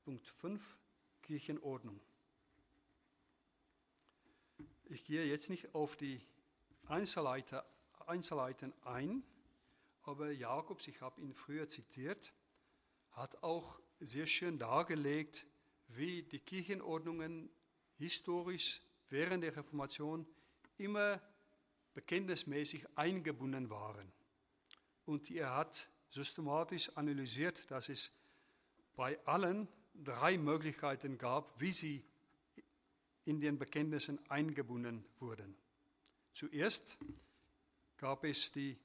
[0.04, 0.78] Punkt 5,
[1.22, 2.00] Kirchenordnung.
[4.86, 6.22] Ich gehe jetzt nicht auf die
[6.86, 9.24] Einzelheiten ein,
[10.04, 12.34] aber Jakobs, ich habe ihn früher zitiert,
[13.12, 15.46] hat auch sehr schön dargelegt,
[15.88, 17.50] wie die Kirchenordnungen
[17.98, 20.28] historisch während der Reformation
[20.78, 21.22] immer
[21.94, 24.12] bekenntnismäßig eingebunden waren.
[25.06, 28.12] Und er hat systematisch analysiert, dass es
[28.96, 32.04] bei allen drei Möglichkeiten gab, wie sie
[33.26, 35.56] in den Bekenntnissen eingebunden wurden.
[36.32, 36.98] Zuerst
[37.98, 38.78] gab es die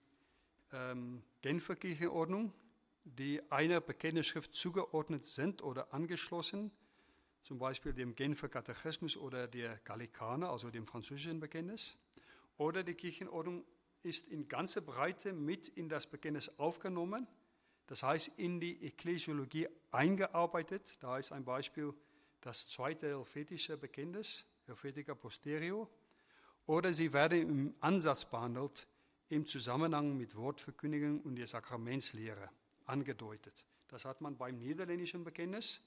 [0.72, 2.52] ähm, Genfer Kirchenordnung,
[3.04, 6.70] die einer Bekenntnisschrift zugeordnet sind oder angeschlossen,
[7.42, 11.96] zum Beispiel dem Genfer Katechismus oder der Gallicaner, also dem französischen Bekenntnis,
[12.56, 13.64] oder die Kirchenordnung
[14.02, 17.26] ist in ganzer Breite mit in das Bekenntnis aufgenommen,
[17.86, 20.96] das heißt in die Ekklesiologie eingearbeitet.
[21.00, 21.92] Da ist ein Beispiel
[22.40, 25.88] das zweite helvetische Bekenntnis, Helvetica Posterio.
[26.66, 28.86] Oder sie werden im Ansatz behandelt,
[29.28, 32.50] im Zusammenhang mit Wortverkündigung und der Sakramentslehre
[32.86, 33.64] angedeutet.
[33.88, 35.80] Das hat man beim niederländischen Bekenntnis,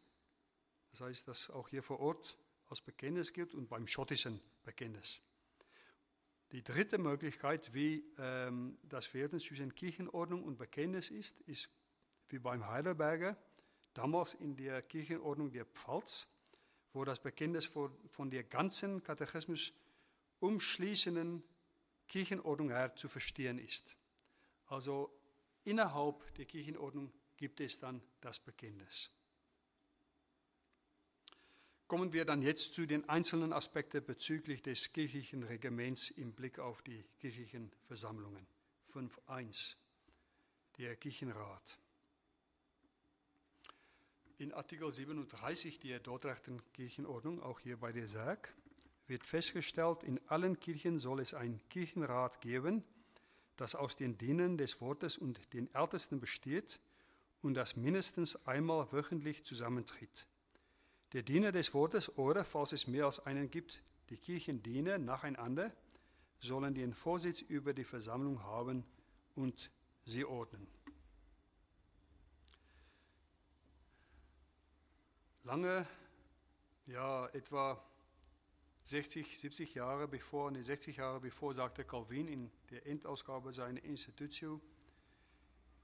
[0.95, 2.37] das heißt, das auch hier vor Ort
[2.69, 5.21] als Bekenntnis gilt, und beim schottischen Bekenntnis.
[6.53, 11.69] Die dritte Möglichkeit, wie ähm, das Verhältnis zwischen Kirchenordnung und Bekenntnis ist, ist
[12.29, 13.35] wie beim Heidelberger,
[13.93, 16.29] damals in der Kirchenordnung der Pfalz,
[16.93, 19.73] wo das Bekenntnis von der ganzen Katechismus
[20.39, 21.43] umschließenden
[22.07, 23.97] Kirchenordnung her zu verstehen ist.
[24.67, 25.13] Also
[25.65, 29.11] innerhalb der Kirchenordnung gibt es dann das Bekenntnis.
[31.87, 36.81] Kommen wir dann jetzt zu den einzelnen Aspekten bezüglich des kirchlichen Regiments im Blick auf
[36.81, 38.47] die kirchlichen Versammlungen.
[38.91, 39.75] 5.1.
[40.79, 41.77] Der Kirchenrat.
[44.39, 48.51] In Artikel 37 der Dordrechten Kirchenordnung, auch hier bei der SAG,
[49.05, 52.83] wird festgestellt, in allen Kirchen soll es einen Kirchenrat geben,
[53.57, 56.79] das aus den Dienern des Wortes und den Ältesten besteht
[57.43, 60.25] und das mindestens einmal wöchentlich zusammentritt.
[61.15, 65.71] Der Diener des Wortes oder, falls es mehr als einen gibt, die Kirchendiener nacheinander
[66.41, 68.83] sollen den Vorsitz über die Versammlung haben
[69.33, 69.71] und
[70.03, 70.67] sie ordnen.
[75.45, 75.87] Lange,
[76.85, 77.81] ja, etwa
[78.83, 84.59] 60, 70 Jahre bevor, nee, 60 Jahre bevor sagte Calvin in der Endausgabe seiner Institutio,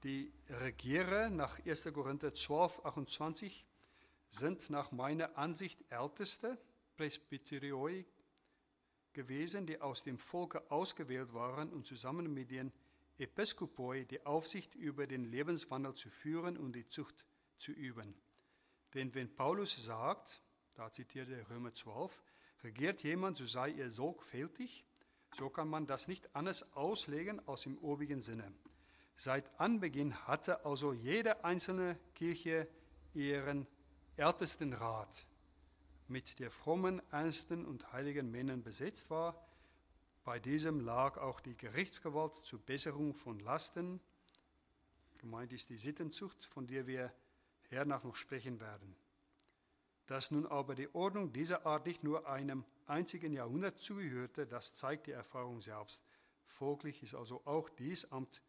[0.04, 1.90] die Regierer nach 1.
[1.94, 3.64] Korinther 12, 28
[4.32, 6.58] sind nach meiner Ansicht älteste
[6.96, 8.06] Presbyterioi
[9.12, 12.72] gewesen, die aus dem Volke ausgewählt waren und zusammen mit den
[13.18, 17.26] Episkopoi die Aufsicht über den Lebenswandel zu führen und die Zucht
[17.58, 18.14] zu üben.
[18.94, 20.40] Denn wenn Paulus sagt,
[20.74, 22.22] da zitiert er Römer 12,
[22.64, 24.84] regiert jemand, so sei er sorgfältig,
[25.34, 28.50] so kann man das nicht anders auslegen als im obigen Sinne.
[29.14, 32.66] Seit Anbeginn hatte also jede einzelne Kirche
[33.14, 33.66] ihren
[34.16, 35.26] Ältestenrat
[36.06, 39.42] mit der frommen, ernsten und heiligen Männern besetzt war.
[40.22, 44.00] Bei diesem lag auch die Gerichtsgewalt zur Besserung von Lasten.
[45.16, 47.12] Gemeint ist die Sittenzucht, von der wir
[47.70, 48.94] hernach noch sprechen werden.
[50.06, 55.06] Dass nun aber die Ordnung dieser Art nicht nur einem einzigen Jahrhundert zugehörte, das zeigt
[55.06, 56.04] die Erfahrung selbst.
[56.44, 58.42] Folglich ist also auch dies Amt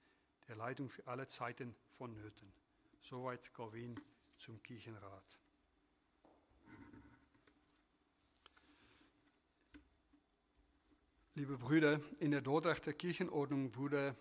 [0.49, 2.51] der Leitung für alle Zeiten vonnöten.
[2.99, 3.95] Soweit Calvin
[4.35, 5.42] zum Kirchenrat.
[11.35, 14.15] Liebe Brüder, in der Dordrechter Kirchenordnung wurde,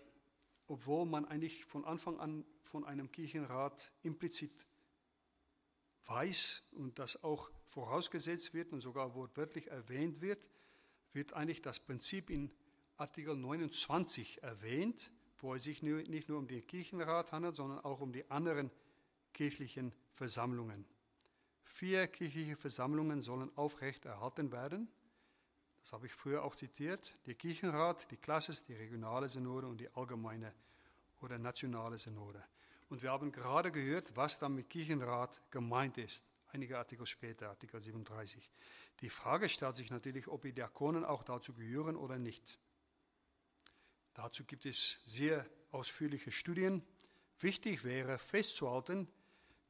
[0.65, 4.65] obwohl man eigentlich von Anfang an von einem Kirchenrat implizit
[6.07, 10.49] weiß und das auch vorausgesetzt wird und sogar wortwörtlich erwähnt wird,
[11.11, 12.51] wird eigentlich das Prinzip in
[12.97, 18.11] Artikel 29 erwähnt, wo es sich nicht nur um den Kirchenrat handelt, sondern auch um
[18.11, 18.71] die anderen
[19.33, 20.83] kirchlichen Versammlungen.
[21.63, 24.89] Vier kirchliche Versammlungen sollen aufrecht erhalten werden.
[25.83, 27.13] Das habe ich früher auch zitiert.
[27.25, 30.53] Der Kirchenrat, die Klasses, die regionale Synode und die allgemeine
[31.19, 32.41] oder nationale Synode.
[32.87, 36.25] Und wir haben gerade gehört, was dann mit Kirchenrat gemeint ist.
[36.53, 38.49] Einige Artikel später, Artikel 37.
[39.01, 42.59] Die Frage stellt sich natürlich, ob die Diakonen auch dazu gehören oder nicht.
[44.13, 46.81] Dazu gibt es sehr ausführliche Studien.
[47.39, 49.09] Wichtig wäre festzuhalten,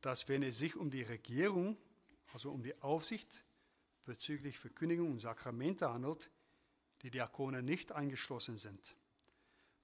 [0.02, 1.76] dass wenn es sich um die Regierung,
[2.34, 3.43] also um die Aufsicht
[4.06, 6.30] bezüglich Verkündigung und Sakramente handelt,
[7.02, 8.96] die Diakonen nicht eingeschlossen sind.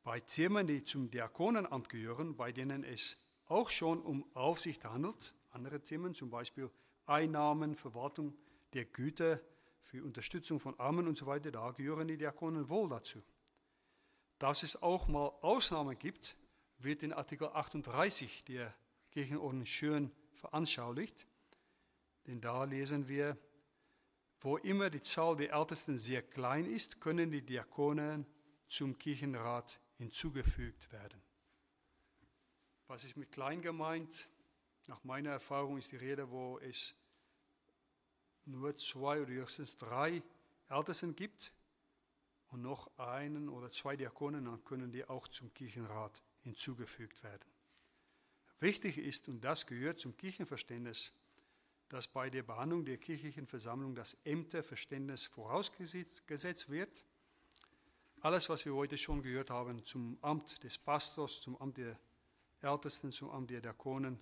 [0.04, 5.82] Bei Themen, die zum Diakonenamt gehören, bei denen es auch schon um Aufsicht handelt, andere
[5.82, 6.70] Themen, zum Beispiel
[7.06, 8.38] Einnahmen, Verwaltung
[8.74, 9.42] der Güter
[9.82, 13.22] für Unterstützung von Armen und so weiter, da gehören die Diakonen wohl dazu.
[14.38, 16.38] Dass es auch mal Ausnahmen gibt,
[16.78, 18.74] wird in Artikel 38 der
[19.12, 21.28] Kirchenordnung schön veranschaulicht.
[22.28, 23.38] Denn da lesen wir,
[24.42, 28.26] wo immer die Zahl der Ältesten sehr klein ist, können die Diakonen
[28.68, 31.22] zum Kirchenrat hinzugefügt werden.
[32.88, 34.30] Was ist mit klein gemeint?
[34.88, 36.96] Nach meiner Erfahrung ist die Rede, wo es
[38.46, 40.24] nur zwei oder höchstens drei
[40.70, 41.54] Ältesten gibt
[42.48, 47.46] und noch einen oder zwei Diakonen, dann können die auch zum Kirchenrat hinzugefügt werden.
[48.60, 51.14] Wichtig ist, und das gehört zum Kirchenverständnis,
[51.90, 57.04] dass bei der Behandlung der kirchlichen Versammlung das Ämterverständnis vorausgesetzt wird.
[58.22, 62.00] Alles, was wir heute schon gehört haben zum Amt des Pastors, zum Amt der
[62.62, 64.20] Ältesten, zum Amt der Diakonen,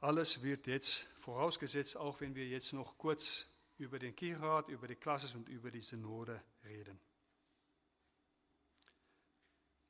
[0.00, 3.46] alles wird jetzt vorausgesetzt, auch wenn wir jetzt noch kurz
[3.78, 6.98] über den Kirchenrat, über die Klasses und über die Synode reden.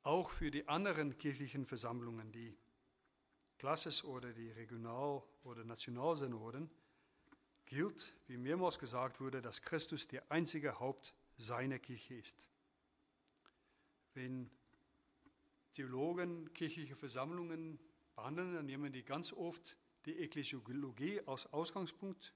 [0.03, 2.55] Auch für die anderen kirchlichen Versammlungen, die
[3.57, 6.69] Klasses oder die Regional- oder Nationalsynoden,
[7.65, 12.47] gilt, wie mehrmals gesagt wurde, dass Christus der einzige Haupt seiner Kirche ist.
[14.13, 14.49] Wenn
[15.71, 17.79] Theologen kirchliche Versammlungen
[18.15, 19.75] behandeln, dann nehmen die ganz oft
[20.05, 22.33] die Ekklesiologie als Ausgangspunkt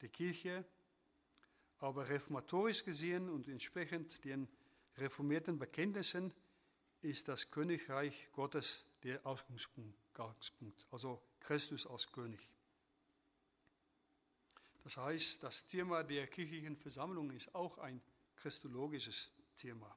[0.00, 0.64] der Kirche,
[1.78, 4.48] aber reformatorisch gesehen und entsprechend den
[4.96, 6.32] reformierten Bekenntnissen
[7.02, 10.01] ist das Königreich Gottes der Ausgangspunkt,
[10.90, 12.48] also Christus als König.
[14.84, 18.02] Das heißt, das Thema der kirchlichen Versammlung ist auch ein
[18.36, 19.96] christologisches Thema.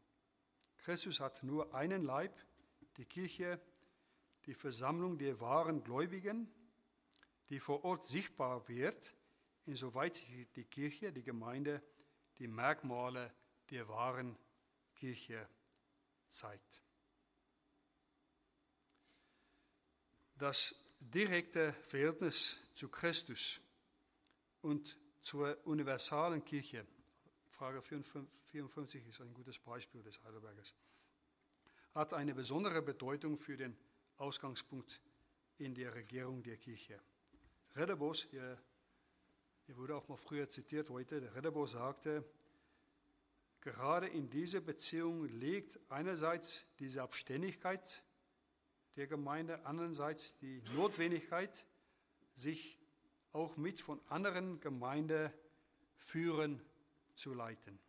[0.78, 2.36] Christus hat nur einen Leib,
[2.98, 3.60] die Kirche,
[4.46, 6.48] die Versammlung der wahren Gläubigen,
[7.50, 9.16] die vor Ort sichtbar wird,
[9.66, 10.22] insoweit
[10.56, 11.82] die Kirche, die Gemeinde,
[12.38, 13.34] die Merkmale
[13.72, 14.38] der wahren
[14.94, 15.50] Kirche
[16.28, 16.85] zeigt.
[20.46, 23.60] Das direkte Verhältnis zu Christus
[24.62, 26.86] und zur universalen Kirche,
[27.50, 30.76] Frage 54 ist ein gutes Beispiel des Heidelbergers,
[31.96, 33.76] hat eine besondere Bedeutung für den
[34.18, 35.02] Ausgangspunkt
[35.58, 37.00] in der Regierung der Kirche.
[37.76, 38.62] Redebos, hier,
[39.66, 42.24] hier wurde auch mal früher zitiert heute, der Redebos sagte,
[43.62, 48.04] gerade in dieser Beziehung liegt einerseits diese Abständigkeit
[48.96, 51.66] der Gemeinde, andererseits die Notwendigkeit,
[52.36, 52.78] sich
[53.34, 55.32] auch mit von anderen Gemeinden
[55.98, 56.62] führen
[57.14, 57.80] zu leiten.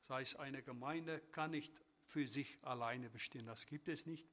[0.00, 1.72] Das heißt, eine Gemeinde kann nicht
[2.04, 3.46] für sich alleine bestehen.
[3.46, 4.28] Das gibt es nicht.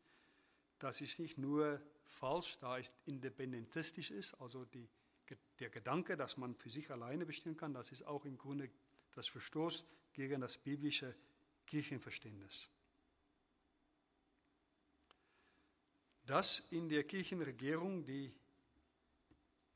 [0.79, 4.89] Das ist nicht nur falsch, da es independentistisch ist, also die,
[5.59, 8.69] der Gedanke, dass man für sich alleine bestehen kann, das ist auch im Grunde
[9.13, 11.15] das Verstoß gegen das biblische
[11.67, 12.69] Kirchenverständnis.
[16.25, 18.33] Dass in der Kirchenregierung die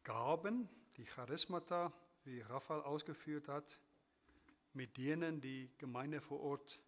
[0.04, 1.92] Gaben, die Charismata,
[2.24, 3.80] wie Raphael ausgeführt hat,
[4.74, 6.80] mit denen die Gemeinde vor Ort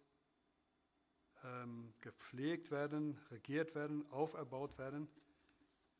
[1.44, 5.08] ähm, gepflegt werden, regiert werden, auferbaut werden,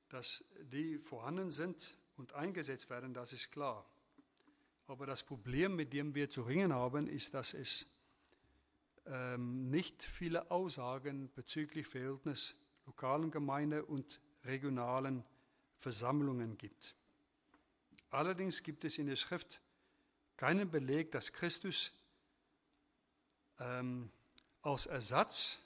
[0.09, 3.85] dass die vorhanden sind und eingesetzt werden, das ist klar.
[4.87, 7.87] Aber das Problem, mit dem wir zu ringen haben, ist, dass es
[9.07, 12.57] ähm, nicht viele Aussagen bezüglich Verhältnis
[12.89, 15.23] lokalen Gemeinde und regionalen
[15.77, 16.95] Versammlungen gibt.
[18.11, 19.61] Allerdings gibt es in der Schrift
[20.37, 21.93] keinen Beleg, dass Christus
[23.61, 24.11] ähm,
[24.63, 25.61] als Ersatz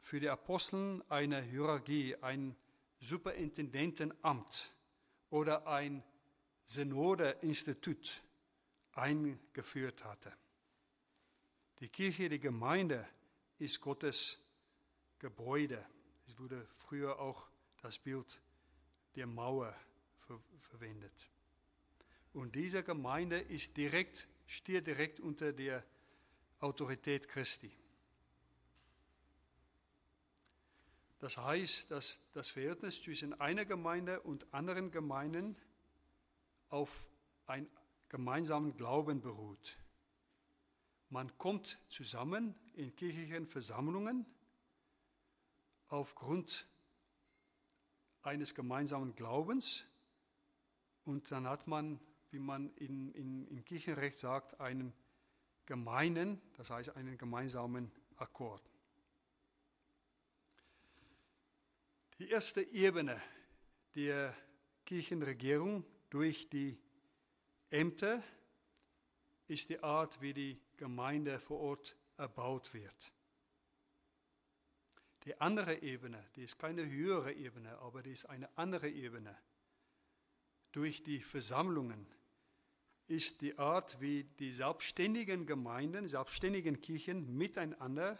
[0.00, 2.56] für die Aposteln eine Hierarchie, ein
[2.98, 4.72] Superintendentenamt
[5.30, 6.02] oder ein
[6.64, 8.22] Synode-Institut
[8.92, 10.32] eingeführt hatte.
[11.78, 13.08] Die Kirche, die Gemeinde
[13.58, 14.41] ist Gottes
[15.22, 15.86] Gebäude.
[16.26, 17.48] Es wurde früher auch
[17.80, 18.42] das Bild
[19.14, 19.74] der Mauer
[20.18, 21.30] ver verwendet.
[22.32, 25.84] Und diese Gemeinde ist direkt, steht direkt unter der
[26.58, 27.70] Autorität Christi.
[31.20, 35.56] Das heißt, dass das Verhältnis zwischen einer Gemeinde und anderen Gemeinden
[36.68, 37.08] auf
[37.46, 37.68] einen
[38.08, 39.78] gemeinsamen Glauben beruht.
[41.10, 44.26] Man kommt zusammen in kirchlichen Versammlungen
[45.92, 46.66] aufgrund
[48.22, 49.84] eines gemeinsamen Glaubens
[51.04, 54.94] und dann hat man, wie man in, in, im Kirchenrecht sagt, einen
[55.66, 58.62] gemeinen, das heißt einen gemeinsamen Akkord.
[62.18, 63.20] Die erste Ebene
[63.94, 64.34] der
[64.86, 66.78] Kirchenregierung durch die
[67.70, 68.22] Ämter
[69.46, 73.12] ist die Art, wie die Gemeinde vor Ort erbaut wird.
[75.24, 79.36] Die andere Ebene, die ist keine höhere Ebene, aber die ist eine andere Ebene.
[80.72, 82.06] Durch die Versammlungen
[83.06, 88.18] ist die Art, wie die selbstständigen Gemeinden, selbstständigen Kirchen miteinander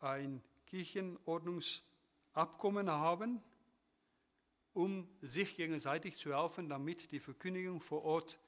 [0.00, 3.40] ein Kirchenordnungsabkommen haben,
[4.72, 8.40] um sich gegenseitig zu helfen, damit die Verkündigung vor Ort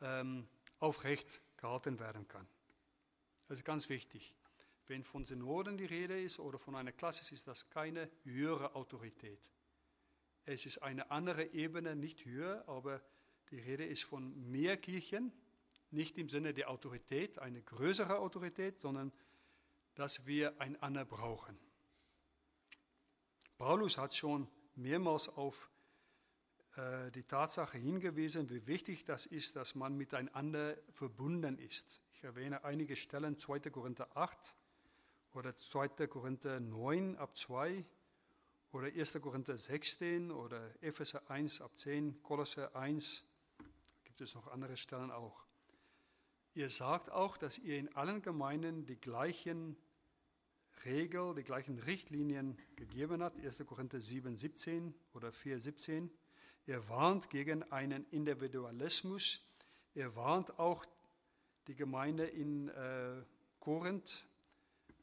[0.00, 0.46] ähm,
[0.78, 2.46] aufrecht gehalten werden kann.
[3.48, 4.37] Das ist ganz wichtig.
[4.88, 9.50] Wenn von Synoden die Rede ist oder von einer Klasse, ist das keine höhere Autorität.
[10.46, 13.02] Es ist eine andere Ebene, nicht höher, aber
[13.50, 15.30] die Rede ist von mehr Kirchen,
[15.90, 19.12] nicht im Sinne der Autorität, eine größere Autorität, sondern
[19.94, 21.58] dass wir einander brauchen.
[23.58, 25.70] Paulus hat schon mehrmals auf
[26.76, 32.00] äh, die Tatsache hingewiesen, wie wichtig das ist, dass man miteinander verbunden ist.
[32.12, 33.60] Ich erwähne einige Stellen, 2.
[33.70, 34.54] Korinther 8,
[35.34, 36.06] oder 2.
[36.06, 37.84] Korinther 9 ab 2
[38.72, 39.20] oder 1.
[39.20, 43.24] Korinther 16 oder Epheser 1 ab 10, Kolosser 1,
[44.04, 45.44] gibt es noch andere Stellen auch.
[46.54, 49.76] Ihr sagt auch, dass ihr in allen Gemeinden die gleichen
[50.84, 53.64] Regeln, die gleichen Richtlinien gegeben habt, 1.
[53.66, 56.10] Korinther 7, 17 oder 4, 17.
[56.66, 59.40] Ihr warnt gegen einen Individualismus.
[59.94, 60.84] Ihr warnt auch
[61.66, 63.22] die Gemeinde in äh,
[63.60, 64.26] Korinth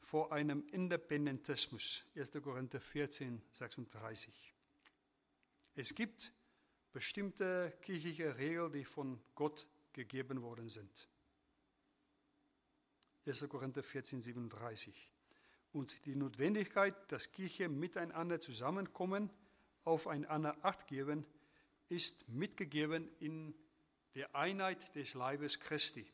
[0.06, 2.04] vor einem Independentismus.
[2.14, 2.30] 1.
[2.40, 4.54] Korinther 14, 36.
[5.74, 6.32] Es gibt
[6.92, 11.08] bestimmte kirchliche Regeln, die von Gott gegeben worden sind.
[13.26, 13.48] 1.
[13.48, 15.10] Korinther 14, 37.
[15.72, 19.28] Und die Notwendigkeit, dass Kirche miteinander zusammenkommen,
[19.82, 21.26] aufeinander Acht geben,
[21.88, 23.56] ist mitgegeben in
[24.14, 26.06] der Einheit des Leibes Christi.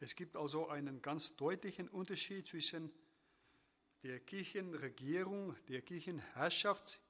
[0.00, 2.92] Es gibt also einen ganz deutlichen Unterschied zwischen
[4.02, 7.00] der Kirchenregierung, der Kirchenherrschaft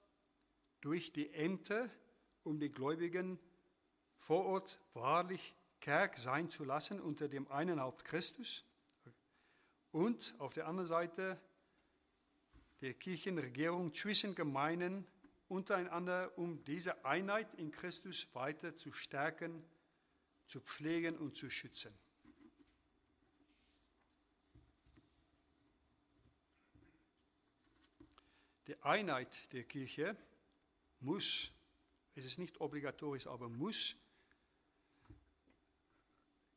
[0.81, 1.91] durch die Ämter,
[2.45, 3.39] um die Gläubigen
[4.19, 8.65] vor Ort wahrlich Kerk sein zu lassen unter dem einen Haupt Christus
[9.93, 11.41] und auf der anderen Seite
[12.81, 15.07] der Kirchenregierung zwischen Gemeinden
[15.49, 19.65] untereinander, um diese Einheit in Christus weiter zu stärken,
[20.47, 21.97] zu pflegen und zu schützen.
[28.69, 30.15] Die Einheit der Kirche
[31.01, 31.51] muss,
[32.15, 33.97] es ist nicht obligatorisch, aber muss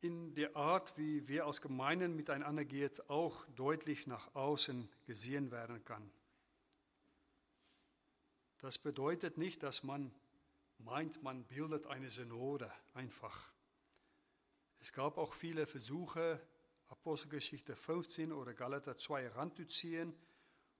[0.02, 5.86] in der Art, wie wir als Gemeinden miteinander geht, auch deutlich nach außen gesehen werden
[5.86, 6.12] kann.
[8.58, 10.14] Das bedeutet nicht, dass man
[10.80, 13.54] meint, man bildet eine Synode einfach.
[14.82, 16.46] Es gab auch viele Versuche,
[16.90, 20.14] Apostelgeschichte 15 oder Galater 2 ranzuziehen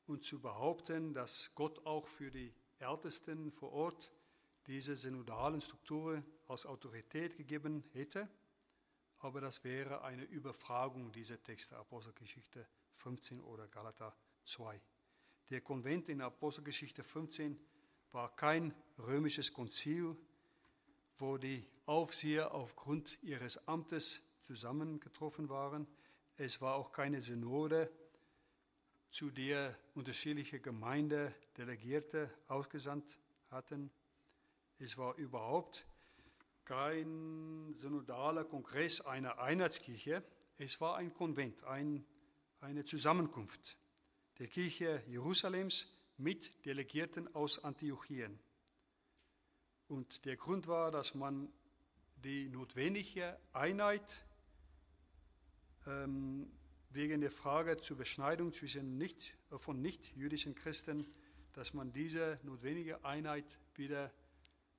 [0.08, 4.12] und zu behaupten, dass Gott auch für die Ältesten vor Ort
[4.68, 8.28] diese synodalen Strukturen als Autorität gegeben hätte.
[9.20, 14.80] Aber das wäre eine Überfragung dieser Texte, Apostelgeschichte 15 oder Galater 2.
[15.50, 17.60] Der Konvent in Apostelgeschichte 15
[18.12, 20.16] war kein römisches Konzil,
[21.18, 25.88] wo die Aufseher aufgrund ihres Amtes zusammengetroffen waren.
[26.38, 27.92] Es war auch keine Synode,
[29.12, 33.92] zu der unterschiedliche Gemeinde Delegierte ausgesandt hatten.
[34.80, 35.86] Es war überhaupt
[36.64, 40.24] kein synodaler Kongress einer Einheitskirche.
[40.58, 42.06] Es war ein Konvent, ein,
[42.62, 43.78] eine Zusammenkunft
[44.40, 48.40] der Kirche Jerusalems mit Delegierten aus Antiochien.
[49.90, 51.52] Und der Grund war, dass man
[52.24, 54.24] die notwendige Einheit
[55.86, 56.50] ähm,
[56.94, 61.06] wegen der Frage zur Beschneidung zwischen nicht, von nicht-jüdischen Christen,
[61.54, 64.12] dass man diese notwendige Einheit wieder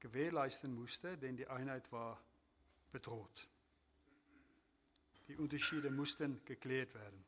[0.00, 2.22] gewährleisten musste, denn die Einheit war
[2.90, 3.48] bedroht.
[5.28, 7.24] Die Unterschiede mussten geklärt werden.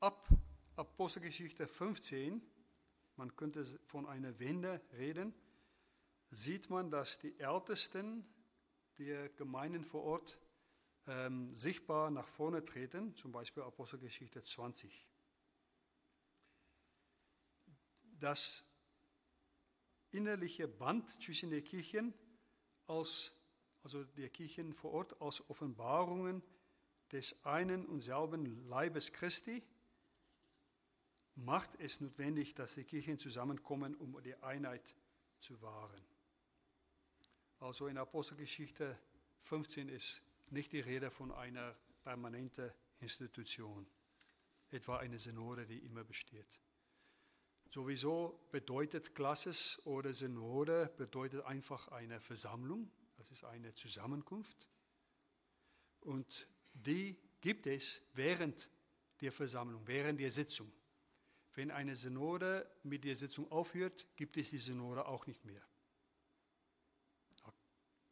[0.00, 0.28] Ab
[0.76, 2.42] Apostelgeschichte 15
[3.16, 5.34] man könnte von einer Wende reden,
[6.30, 8.24] sieht man, dass die Ältesten
[8.98, 10.38] der Gemeinden vor Ort
[11.06, 15.06] ähm, sichtbar nach vorne treten, zum Beispiel Apostelgeschichte 20.
[18.20, 18.64] Das
[20.12, 22.14] innerliche Band zwischen den Kirchen,
[22.86, 23.32] als,
[23.82, 26.42] also der Kirchen vor Ort, als Offenbarungen
[27.10, 29.62] des einen und selben Leibes Christi,
[31.34, 34.94] macht es notwendig, dass die Kirchen zusammenkommen, um die Einheit
[35.40, 36.04] zu wahren.
[37.58, 38.98] Also in Apostelgeschichte
[39.42, 40.22] 15 ist
[40.52, 43.86] nicht die Rede von einer permanenten Institution,
[44.70, 46.60] etwa eine Synode, die immer besteht.
[47.70, 54.68] Sowieso bedeutet Klasses oder Synode bedeutet einfach eine Versammlung, das ist eine Zusammenkunft.
[56.00, 58.68] Und die gibt es während
[59.20, 60.70] der Versammlung, während der Sitzung.
[61.54, 65.62] Wenn eine Synode mit der Sitzung aufhört, gibt es die Synode auch nicht mehr.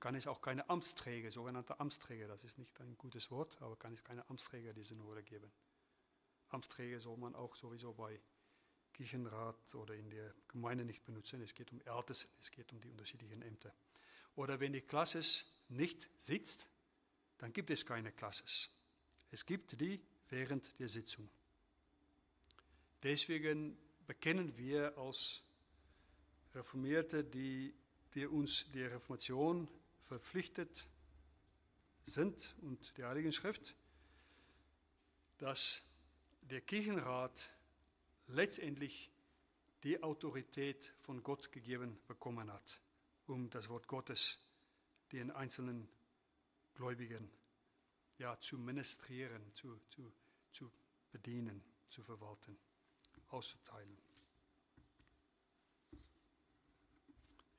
[0.00, 3.92] Kann es auch keine Amtsträger, sogenannte Amtsträger, das ist nicht ein gutes Wort, aber kann
[3.92, 5.52] es keine Amtsträger die Synode geben.
[6.48, 8.18] Amtsträger soll man auch sowieso bei
[8.94, 11.42] Kirchenrat oder in der Gemeinde nicht benutzen.
[11.42, 13.72] Es geht um Ältesten, es geht um die unterschiedlichen Ämter.
[14.36, 16.66] Oder wenn die Klasses nicht sitzt,
[17.38, 18.70] dann gibt es keine Klasses.
[19.30, 21.28] Es gibt die während der Sitzung.
[23.02, 23.76] Deswegen
[24.06, 25.42] bekennen wir als
[26.54, 27.74] Reformierte, die
[28.12, 29.68] wir uns der Reformation
[30.10, 30.88] verpflichtet
[32.02, 33.76] sind und der Heiligen Schrift,
[35.38, 35.88] dass
[36.42, 37.52] der Kirchenrat
[38.26, 39.08] letztendlich
[39.84, 42.80] die Autorität von Gott gegeben bekommen hat,
[43.28, 44.40] um das Wort Gottes
[45.12, 45.88] den einzelnen
[46.74, 47.30] Gläubigen
[48.18, 50.12] ja, zu ministrieren, zu, zu,
[50.50, 50.72] zu
[51.12, 52.58] bedienen, zu verwalten
[53.28, 53.96] auszuteilen.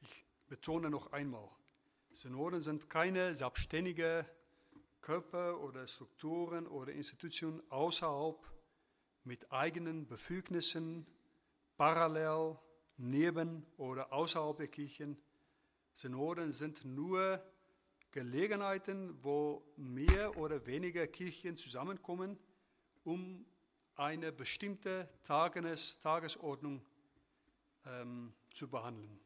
[0.02, 1.50] Ich betone noch einmal,
[2.14, 4.26] Synoden sind keine selbstständige
[5.00, 8.38] Körper oder Strukturen oder Institutionen außerhalb
[9.24, 11.08] mit eigenen Befugnissen,
[11.78, 12.58] parallel,
[12.98, 15.18] neben oder außerhalb der Kirchen.
[15.94, 17.42] Synoden sind nur
[18.12, 22.38] Gelegenheiten, wo mehr oder weniger Kirchen zusammenkommen,
[23.06, 23.46] um
[23.96, 26.82] eine bestimmte Tages Tagesordnung
[27.86, 29.21] ähm, zu behandeln.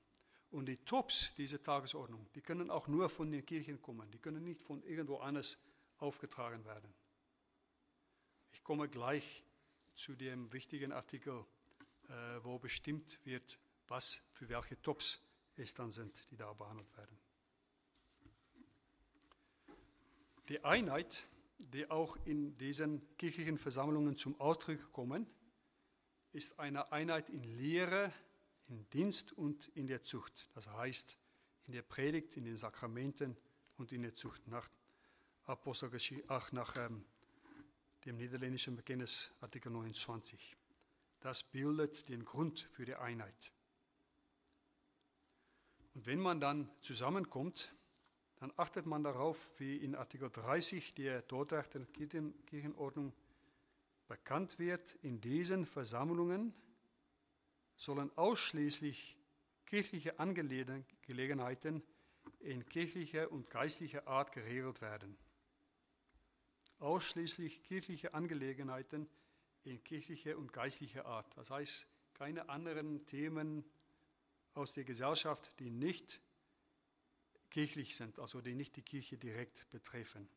[0.56, 4.42] Und die Tops dieser Tagesordnung, die können auch nur von den Kirchen kommen, die können
[4.46, 5.58] nicht von irgendwo anders
[5.98, 6.94] aufgetragen werden.
[8.54, 9.44] Ich komme gleich
[9.96, 11.46] zu dem wichtigen Artikel,
[12.08, 15.20] äh, wo bestimmt wird, was für welche Tops
[15.58, 17.18] es dann sind, die da behandelt werden.
[20.48, 21.28] Die Einheit
[21.58, 25.28] die auch in diesen kirchlichen Versammlungen zum Ausdruck kommen,
[26.32, 28.14] ist eine Einheit in Lehre,
[28.68, 30.50] in Dienst und in der Zucht.
[30.54, 31.18] Das heißt,
[31.68, 33.38] in der Predigt, in den Sakramenten
[33.78, 34.70] und in der Zucht nach
[36.28, 37.06] ach, nach ähm,
[38.06, 40.56] dem niederländischen Bekenntnis Artikel 29.
[41.20, 43.52] Das bildet den Grund für die Einheit.
[45.94, 47.74] Und wenn man dann zusammenkommt,
[48.40, 53.14] dann achtet man darauf, wie in Artikel 30 der Dordrechter Kirchenordnung
[54.08, 56.54] bekannt wird, in diesen Versammlungen
[57.76, 59.18] sollen ausschließlich
[59.66, 61.84] kirchliche Angelegenheiten
[62.40, 65.18] in kirchlicher und geistlicher Art geregelt werden.
[66.80, 69.10] Ausschließlich kirchliche Angelegenheiten
[69.64, 71.36] in kirchlicher und geistlicher Art.
[71.38, 73.66] Das heißt, keine anderen Themen
[74.54, 76.22] aus der Gesellschaft, die nicht
[77.50, 80.28] kirchlich sind, also die nicht die Kirche direkt betreffen.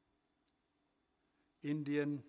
[1.62, 2.22] In den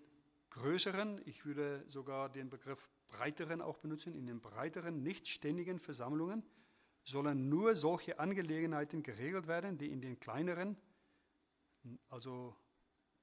[0.49, 6.43] größeren, ich würde sogar den Begriff breiteren auch benutzen, in den breiteren, nicht ständigen Versammlungen
[7.03, 10.77] sollen nur solche Angelegenheiten geregelt werden, die in den kleineren,
[12.09, 12.55] also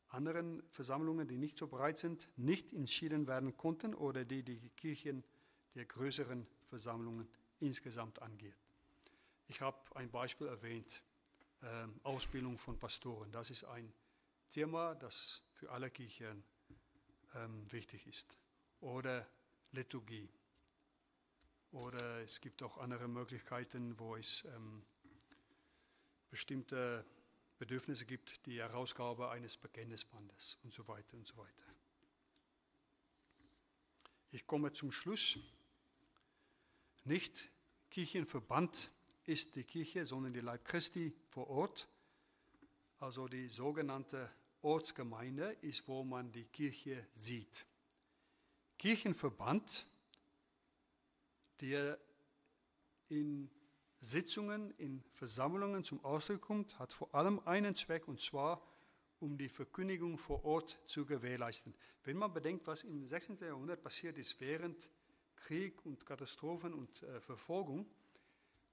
[0.08, 5.24] anderen Versammlungen, die nicht so breit sind, nicht entschieden werden konnten oder die die Kirchen
[5.74, 7.28] der größeren Versammlungen
[7.60, 8.56] insgesamt angeht.
[9.48, 11.02] Ich habe ein Beispiel erwähnt,
[11.62, 13.30] äh, Ausbildung von Pastoren.
[13.30, 13.92] Das ist ein
[14.50, 16.42] Thema, das für alle Kirchen
[17.34, 18.38] ähm, wichtig ist.
[18.80, 19.26] Oder
[19.76, 20.28] Liturgie.
[21.72, 24.82] Oder es gibt auch andere Möglichkeiten, wo es ähm,
[26.30, 27.04] bestimmte
[27.58, 31.62] Bedürfnisse gibt, die Herausgabe eines Bekenntnisbandes und so weiter und so weiter.
[34.30, 35.38] Ich komme zum Schluss.
[37.04, 37.50] Nicht
[37.90, 38.90] Kirchenverband
[39.24, 41.88] ist die Kirche, sondern die Leib Christi vor Ort.
[42.98, 44.30] Also die sogenannte
[44.62, 47.66] Ortsgemeinde ist, wo man die Kirche sieht.
[48.78, 49.86] Kirchenverband,
[51.60, 51.98] der
[53.08, 53.50] in
[53.98, 58.62] Sitzungen, in Versammlungen zum Ausdruck kommt, hat vor allem einen Zweck, und zwar
[59.18, 61.74] um die Verkündigung vor Ort zu gewährleisten.
[62.04, 63.38] Wenn man bedenkt, was im 16.
[63.38, 64.88] Jahrhundert passiert ist während
[65.36, 67.86] Krieg und Katastrophen und äh, Verfolgung,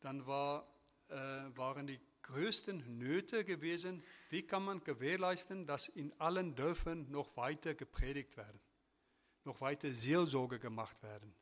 [0.01, 0.67] dann war,
[1.09, 7.35] äh, waren die größten Nöte gewesen, wie kann man gewährleisten, dass in allen Dörfern noch
[7.37, 8.59] weiter gepredigt werden,
[9.45, 11.33] noch weiter Seelsorge gemacht werden.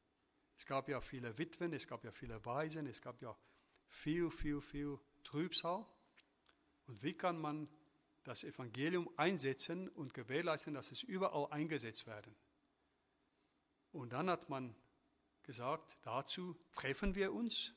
[0.55, 3.35] Es gab ja viele Witwen, es gab ja viele Waisen, es gab ja
[3.87, 5.85] viel, viel, viel Trübsal.
[6.87, 7.67] Und wie kann man
[8.23, 12.35] das Evangelium einsetzen und gewährleisten, dass es überall eingesetzt werden?
[13.91, 14.75] Und dann hat man
[15.43, 17.73] gesagt, dazu treffen wir uns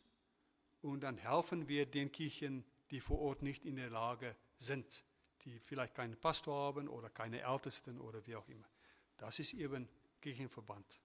[0.83, 5.05] und dann helfen wir den Kirchen, die vor Ort nicht in der Lage sind,
[5.45, 8.69] die vielleicht keinen Pastor haben oder keine Ältesten oder wie auch immer.
[9.17, 9.89] Das ist eben
[10.25, 11.01] Kirchenverband.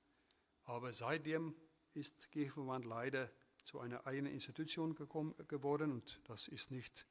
[0.63, 1.53] Aber seitdem
[1.93, 3.29] ist Kirchenverband leider
[3.63, 7.05] zu einer eigenen Institution gekommen, geworden und das ist nicht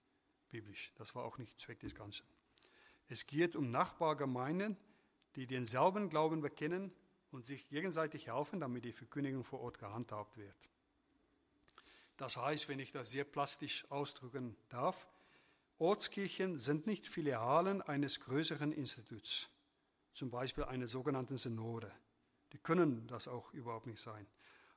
[0.49, 0.91] biblisch.
[0.97, 2.27] Das war auch nicht Zweck des Ganzen.
[3.09, 4.79] Es geht um Nachbargemeinden,
[5.37, 6.93] die denselben Glauben bekennen
[7.31, 10.71] und sich gegenseitig helfen, damit die Verkündigung vor Ort gehandhabt wird.
[12.17, 15.07] Das heißt, wenn ich das sehr plastisch ausdrücken darf,
[15.77, 19.51] Ortskirchen sind nicht Filialen eines größeren Instituts,
[20.19, 21.93] zum Beispiel einer sogenannten Synode.
[22.53, 24.27] Die können das auch überhaupt nicht sein.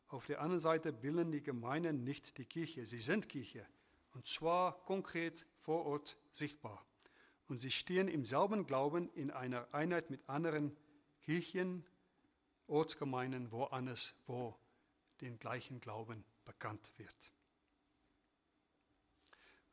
[0.07, 2.85] Auf der anderen Seite bilden die Gemeinden nicht die Kirche.
[2.85, 3.65] Sie sind Kirche
[4.13, 6.85] und zwar konkret vor Ort sichtbar.
[7.47, 10.77] Und sie stehen im selben Glauben in einer Einheit mit anderen
[11.23, 11.85] Kirchen,
[12.67, 14.55] Ortsgemeinden, wo alles, wo
[15.21, 17.31] den gleichen Glauben bekannt wird.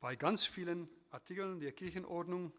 [0.01, 2.53] Bei ganz vielen Artikeln der Kirchenordnung,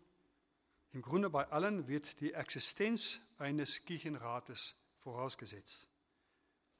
[0.91, 5.89] im Grunde bei allen, wird die Existenz eines Kirchenrates vorausgesetzt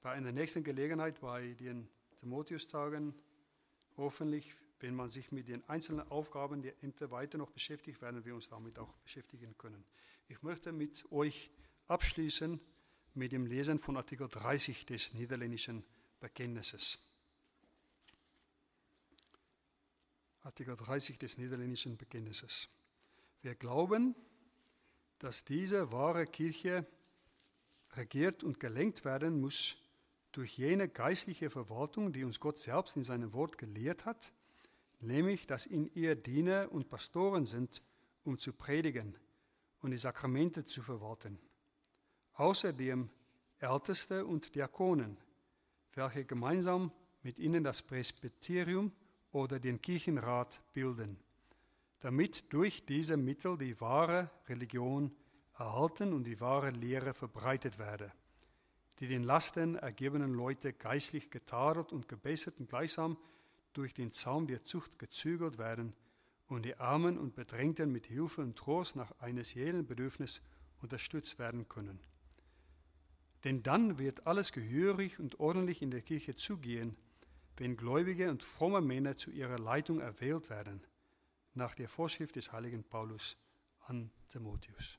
[0.02, 1.90] bei einer nächsten Gelegenheit, bei den
[2.20, 3.14] Timotheus-Tagen,
[3.98, 8.36] hoffentlich, wenn man sich mit den einzelnen Aufgaben der Ämter weiter noch beschäftigt, werden wir
[8.36, 9.84] uns damit auch beschäftigen können.
[10.28, 11.50] Ich möchte mit euch
[11.88, 12.60] abschließen
[13.16, 15.84] mit dem Lesen von Artikel 30 des niederländischen
[16.20, 17.00] Bekenntnisses.
[20.42, 22.70] Artikel 30 des niederländischen Bekenntnisses.
[23.42, 24.16] Wir glauben,
[25.20, 26.86] dass diese wahre Kirche
[27.92, 29.78] regiert und gelenkt werden muss
[30.32, 34.34] durch jene geistliche Verwaltung, die uns Gott selbst in seinem Wort gelehrt hat,
[35.00, 37.82] nämlich, dass in ihr Diener und Pastoren sind,
[38.24, 39.18] um zu predigen
[39.82, 41.40] und die Sakramente zu verwalten.
[42.34, 43.10] Außerdem
[43.60, 45.18] Älteste und Diakonen,
[45.94, 46.92] welche gemeinsam
[47.24, 48.92] mit ihnen das Presbyterium
[49.32, 51.18] oder den Kirchenrat bilden,
[52.00, 55.12] damit durch diese Mittel die wahre Religion
[55.58, 58.12] erhalten und die wahre Lehre verbreitet werde
[59.00, 63.18] die den Lasten ergebenen Leute geistlich getadelt und gebessert und gleichsam
[63.74, 65.94] durch den Zaum der Zucht gezügelt werden
[66.48, 70.42] und die Armen und Bedrängten mit Hilfe und Trost nach eines jeden Bedürfnis
[70.82, 72.00] unterstützt werden können.
[73.46, 76.98] Denn dann wird alles gehörig und ordentlich in der Kirche zugehen,
[77.56, 80.82] wenn gläubige und fromme Männer zu ihrer Leitung erwählt werden,
[81.60, 83.38] nach der Vorschrift des heiligen Paulus
[83.82, 84.98] an Timotheus.